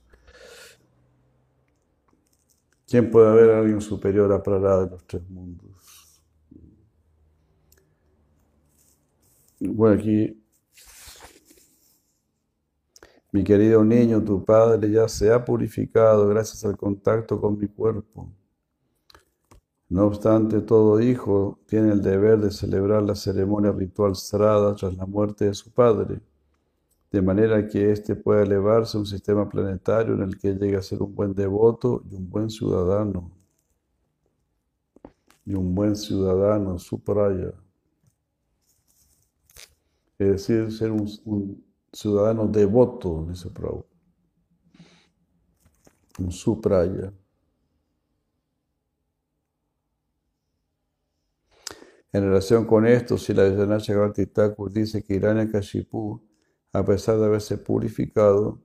[2.88, 6.22] ¿Quién puede haber alguien superior a Prahlad en los tres mundos?
[9.60, 10.42] Bueno, aquí
[13.32, 18.30] mi querido niño, tu padre ya se ha purificado gracias al contacto con mi cuerpo.
[19.90, 25.06] No obstante, todo hijo tiene el deber de celebrar la ceremonia ritual sagrada tras la
[25.06, 26.22] muerte de su padre,
[27.12, 30.82] de manera que éste pueda elevarse a un sistema planetario en el que llegue a
[30.82, 33.32] ser un buen devoto y un buen ciudadano.
[35.46, 37.54] Y un buen ciudadano, supraya.
[40.18, 41.64] Es decir, ser un,
[41.94, 43.86] ciudadano devoto, dice Prabhupada.
[46.20, 47.14] Un supraya.
[52.16, 55.20] En relación con esto, si la Vishwanath Thakur dice que
[55.52, 56.22] Kashipu,
[56.72, 58.62] a pesar de haberse purificado,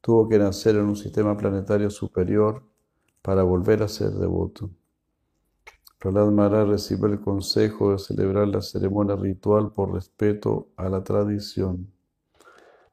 [0.00, 2.62] tuvo que nacer en un sistema planetario superior
[3.20, 4.70] para volver a ser devoto.
[5.98, 11.92] Prahlad Maharaj recibe el consejo de celebrar la ceremonia ritual por respeto a la tradición,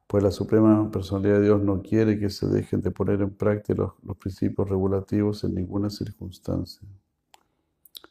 [0.06, 3.94] pues la Suprema Personalidad de Dios no quiere que se dejen de poner en práctica
[4.02, 6.86] los, principios regulativos en ninguna circunstancia.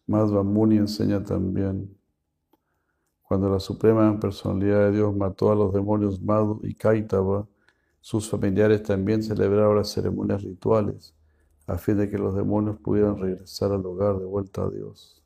[0.08, 1.96] Madhva Muni enseña también,
[3.22, 7.48] cuando la Suprema Personalidad de Dios mató a los demonios Madhu y Kaitava,
[8.02, 11.14] sus familiares también celebraron las ceremonias rituales
[11.68, 15.24] a fin de que los demonios pudieran regresar al hogar de vuelta a Dios.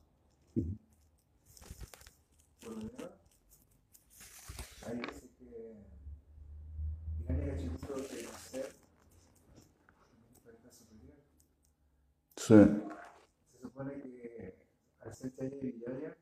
[12.38, 12.56] Sí.
[15.30, 16.18] Sechaya y Villaya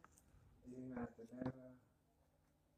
[0.65, 1.53] llegan a tener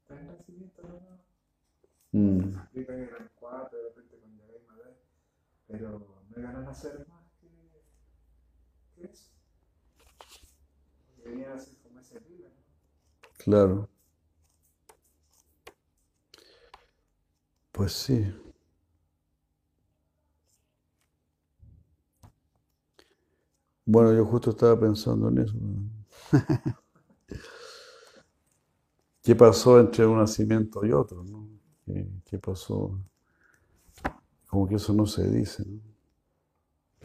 [0.06, 2.18] tres nacimientos ¿no?
[2.18, 2.56] Mm.
[2.58, 4.96] Explica que eran cuatro, de repente con Yaga y Madre,
[5.68, 7.48] pero no iban a más que,
[8.94, 9.30] que eso.
[11.06, 13.28] Porque venían a ser como ese río, ¿no?
[13.38, 13.88] Claro.
[17.70, 18.34] Pues sí.
[23.84, 25.54] Bueno, yo justo estaba pensando en eso.
[29.22, 31.24] ¿Qué pasó entre un nacimiento y otro?
[32.24, 32.98] ¿Qué, pasó?
[34.46, 35.64] Como que eso no se dice.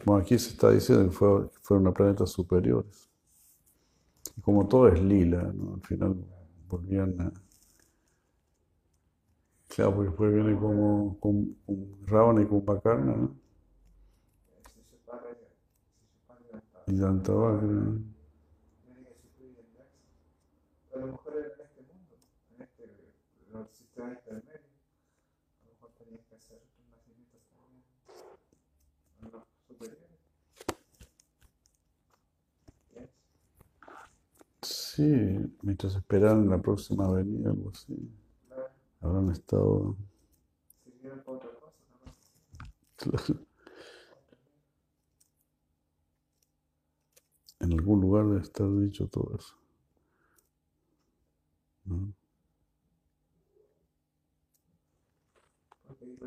[0.04, 1.14] Bueno, aquí se está diciendo que
[1.60, 3.08] fueron a planetas superiores.
[4.42, 6.16] como todo es lila, al final
[6.68, 7.32] volvían a...
[9.68, 11.56] Claro, porque después viene como con,
[12.06, 12.64] Ravana y con
[13.06, 13.36] ¿no?
[16.86, 17.68] Y Dantavakra.
[20.94, 22.16] a lo mejor en este mundo,
[22.54, 23.14] en este,
[23.50, 24.60] los sistemas intermedios,
[25.62, 27.82] a lo mejor tenías que hacer un nacimiento también
[29.22, 30.02] en los superiores.
[34.94, 35.02] Sí,
[35.62, 37.96] mientras esperaban la próxima avenida, algo así.
[39.00, 39.96] Habrán estado.
[42.96, 43.40] Claro.
[47.60, 49.56] En algún lugar debe estar dicho todo eso.
[51.86, 52.12] ¿No?
[56.00, 56.18] En el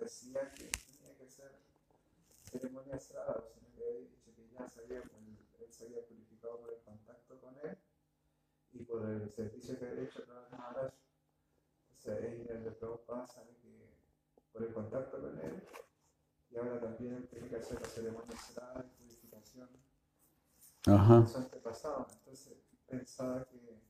[0.00, 1.50] decía que tenía que ser
[2.42, 4.23] ceremonias había dicho que
[4.58, 7.76] ya se había, él se había purificado por el contacto con él
[8.72, 10.92] y por el servicio que había hecho a través de Maharaj.
[11.90, 13.88] Entonces, ahí en el Prabhupada sabe que
[14.52, 15.62] por el contacto con él
[16.50, 18.34] y ahora también tiene que hacer la ceremonia
[18.76, 19.68] de purificación.
[20.86, 21.26] Ajá.
[21.36, 22.06] Antepasado.
[22.18, 22.56] Entonces
[22.86, 23.80] pensaba que.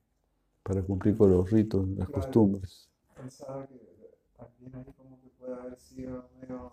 [0.62, 2.22] Para cumplir con los ritos, las Claro.
[2.22, 2.88] costumbres.
[3.14, 6.72] Pensaba que también ahí como que puede haber sido medio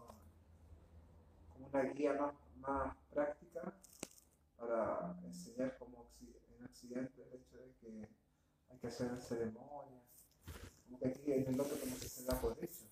[1.54, 3.74] como una guía más, más práctica
[4.58, 8.10] para enseñar occi- en Occidente el hecho de que
[8.70, 10.04] hay que hacer ceremonias.
[10.86, 12.86] Como que aquí en el otro como que se da por hecho.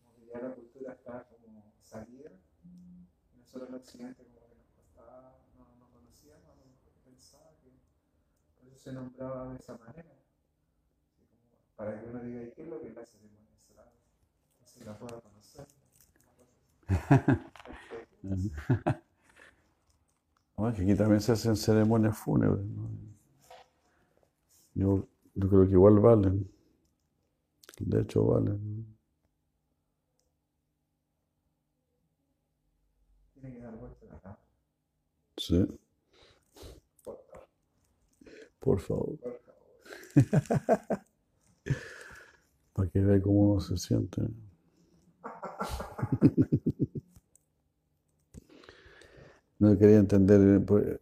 [0.00, 2.30] Como que ya la cultura está como salida.
[2.64, 7.70] Y nosotros en Occidente como que nos costaba, no, no conocíamos, mejor pensaba que
[8.58, 10.10] por eso se nombraba de esa manera.
[11.14, 13.36] Así como para que uno diga, ¿y qué es lo que la ceremonia?
[14.64, 15.66] Así la pueda conocer.
[20.58, 22.64] No, es que aquí también se hacen ceremonias fúnebres.
[22.66, 22.88] ¿no?
[24.74, 26.48] Yo, yo creo que igual valen.
[27.80, 28.60] De hecho, valen.
[28.78, 28.84] ¿no?
[33.34, 34.40] Tiene que dar vuelta la cámara.
[35.36, 35.66] Sí,
[37.04, 37.48] Por favor,
[38.60, 39.18] por favor.
[39.18, 39.56] por favor.
[42.74, 44.22] Para que vea cómo uno se siente.
[49.58, 50.64] No quería entender.
[50.64, 51.00] por-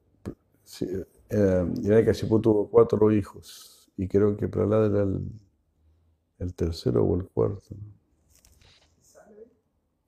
[0.65, 0.87] sí,
[1.31, 5.21] eh, Hiranyakashipu tuvo cuatro hijos y creo que Prahlad era el,
[6.39, 7.75] el tercero o el cuarto.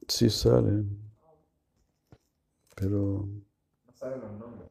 [0.08, 0.86] Sí salen,
[2.76, 3.28] pero
[3.86, 4.70] No sabe los nombres.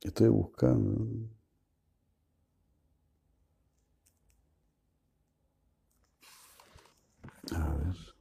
[0.00, 1.06] estoy buscando.
[7.54, 8.15] A ver.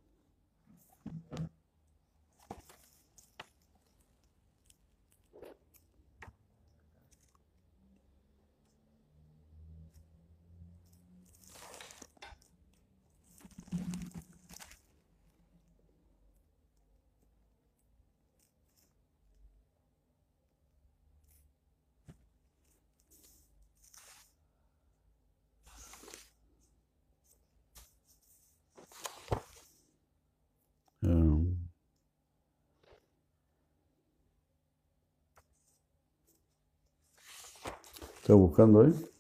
[38.25, 39.14] ¿Estás buscando ahí?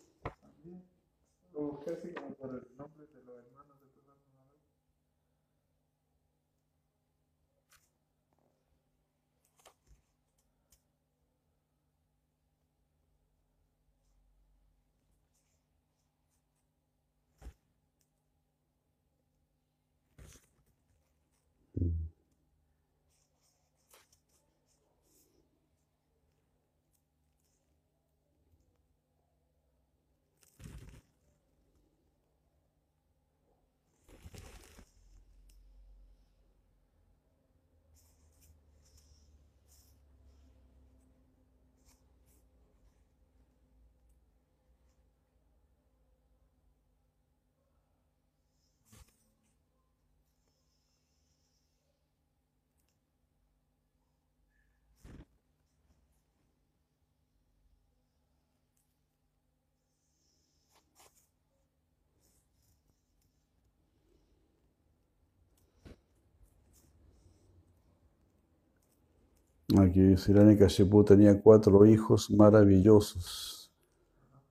[69.73, 73.71] Aquí dice Hiranyakashipu tenía cuatro hijos maravillosos,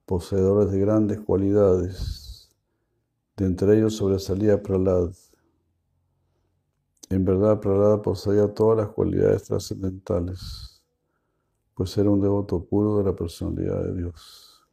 [0.05, 2.51] poseedores de grandes cualidades.
[3.37, 5.13] De entre ellos sobresalía Prahlad.
[7.11, 10.83] En verdad, Prahlad poseía todas las cualidades trascendentales,
[11.75, 14.67] pues era un devoto puro de la personalidad de Dios.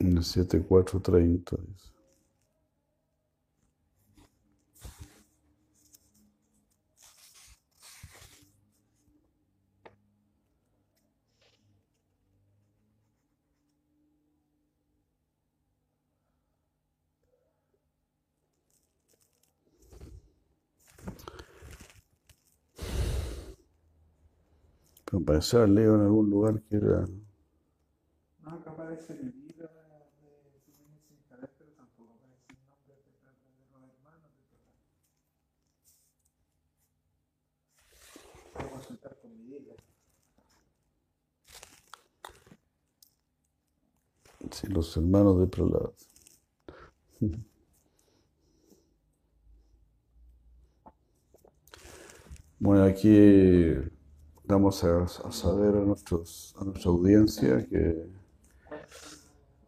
[0.00, 1.89] En el 7430 dice.
[25.30, 27.04] Pero parece haber leído en algún lugar que era.
[28.42, 30.58] No, acá aparece el libro de
[31.06, 34.74] sin Cadet, pero tampoco aparece el nombre de, los hermanos de Prolad.
[38.54, 39.76] Voy a consultar con mi dealer.
[44.50, 45.90] Sí, los hermanos de Prolad.
[52.62, 53.08] Bueno, aquí
[54.50, 58.10] damos a, saber a, nuestros, a nuestra audiencia que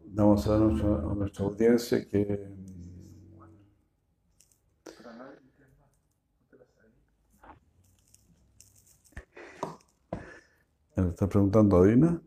[0.07, 2.49] damos a nuestra, a nuestra audiencia que.
[10.97, 12.21] ¿me está preguntando a Dina?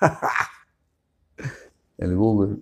[1.98, 2.58] El Google.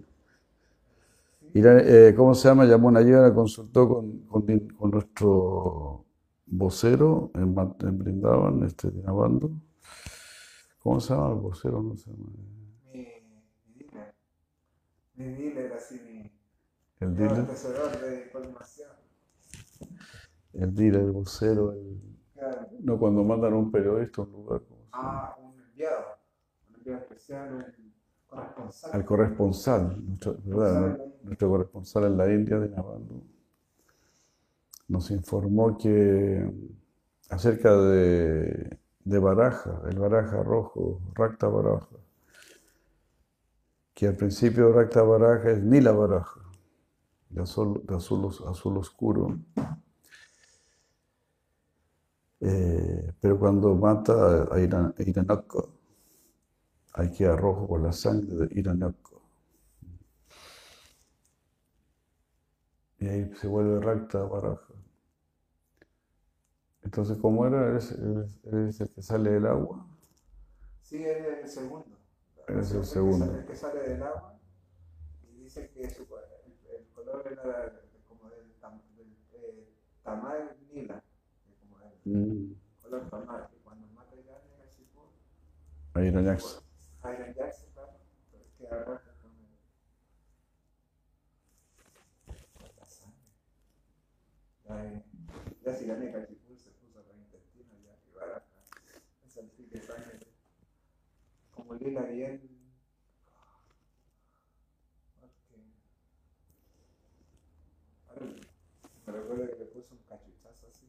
[1.55, 2.67] Eh, ¿cómo se llama?
[2.67, 6.06] Llamó una ayuda, consultó con, con nuestro
[6.47, 9.51] vocero en, en Brindavan, este Dinabando.
[10.79, 11.83] ¿Cómo se llama el vocero?
[11.83, 12.27] No se llama.
[12.93, 13.07] Mi,
[13.67, 14.15] mi dealer.
[15.15, 16.31] Mi dealer, así, mi
[17.01, 18.91] El dealer, de información.
[20.53, 22.01] el dealer, el vocero, el-
[22.35, 22.69] Claro.
[22.81, 24.61] no cuando mandan a un periodista a un lugar.
[24.93, 26.05] Ah, un enviado.
[26.69, 27.93] Un enviado especial, un
[28.27, 28.91] corresponsal.
[28.93, 30.99] Al corresponsal, nuestro, ¿verdad?
[31.23, 33.23] Nuestro corresponsal en la India, Dinabando,
[34.89, 36.51] nos informó que
[37.31, 41.89] acerca de, de Baraja, el Baraja rojo, Rakta Baraja,
[43.95, 46.41] que al principio Rakta Baraja es Nila Baraja,
[47.31, 49.39] de azul, de azul, os- azul oscuro,
[52.41, 55.59] Eh, pero cuando mata a Ira- a Iranaka,
[56.95, 59.13] hay que rojo por la sangre de Iranaka.
[62.99, 64.75] Y ahí se vuelve Rakta Baraja.
[66.87, 67.69] Entonces, ¿cómo era?
[67.69, 69.85] ¿Eres, eres- eres el que sale del agua?
[70.83, 71.99] Sí, es el segundo.
[72.47, 73.27] Es el que segundo.
[73.27, 74.39] sale- El que sale del agua
[75.29, 77.73] y dice que su, el, el color era
[78.09, 79.69] como del, tam, del eh,
[80.05, 81.03] tamal nila,
[81.45, 82.55] que como del Mm.
[82.83, 85.09] color tamal, que cuando mata a Irán en el Sipur,
[85.95, 86.63] A Irañax.
[87.03, 87.99] Iron Jackson, claro,
[88.31, 88.85] pero es que el,
[92.55, 93.27] con la sangre.
[94.69, 95.05] Ya, eh,
[95.65, 98.45] ya si Irán en el Sipur se puso los intestinos, ya que baraja,
[99.27, 100.27] es el pique sangre,
[101.79, 101.99] Porque,
[108.09, 108.27] ahora
[109.07, 110.87] me recuerdo que le puso un cachuchazo así,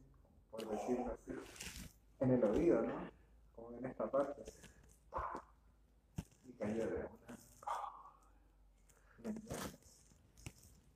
[0.50, 1.32] por decirlo así,
[2.20, 2.94] en el oído, ¿no?
[3.54, 4.58] Como en esta parte, así.
[6.44, 7.38] Y cayó de una.
[9.18, 9.78] Y entonces,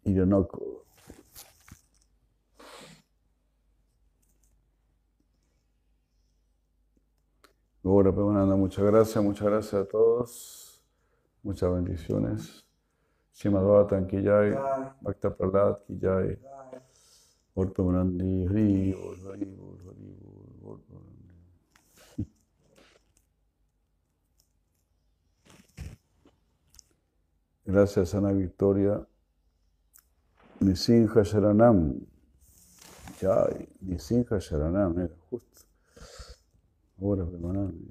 [0.04, 0.81] Ironoko.
[7.84, 10.80] Ahora, Pemananda, muchas gracias, muchas gracias a todos.
[11.42, 12.64] Muchas bendiciones.
[13.32, 16.80] Shimad Bhattan ki jai, ya, Bhakta Prahlad ki jai, ya,
[17.56, 20.22] Gaur Pemanandi, Hari Bol, Hari Hari.
[27.64, 29.04] Gracias, Ana Victoria.
[30.60, 32.00] Nisinha Sharanam.
[33.20, 35.51] Jai, Nisinha Sharanam, era justo.
[37.02, 37.90] Ahora, Pemanandi.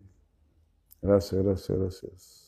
[1.01, 2.40] Gracias, gracias, gracias.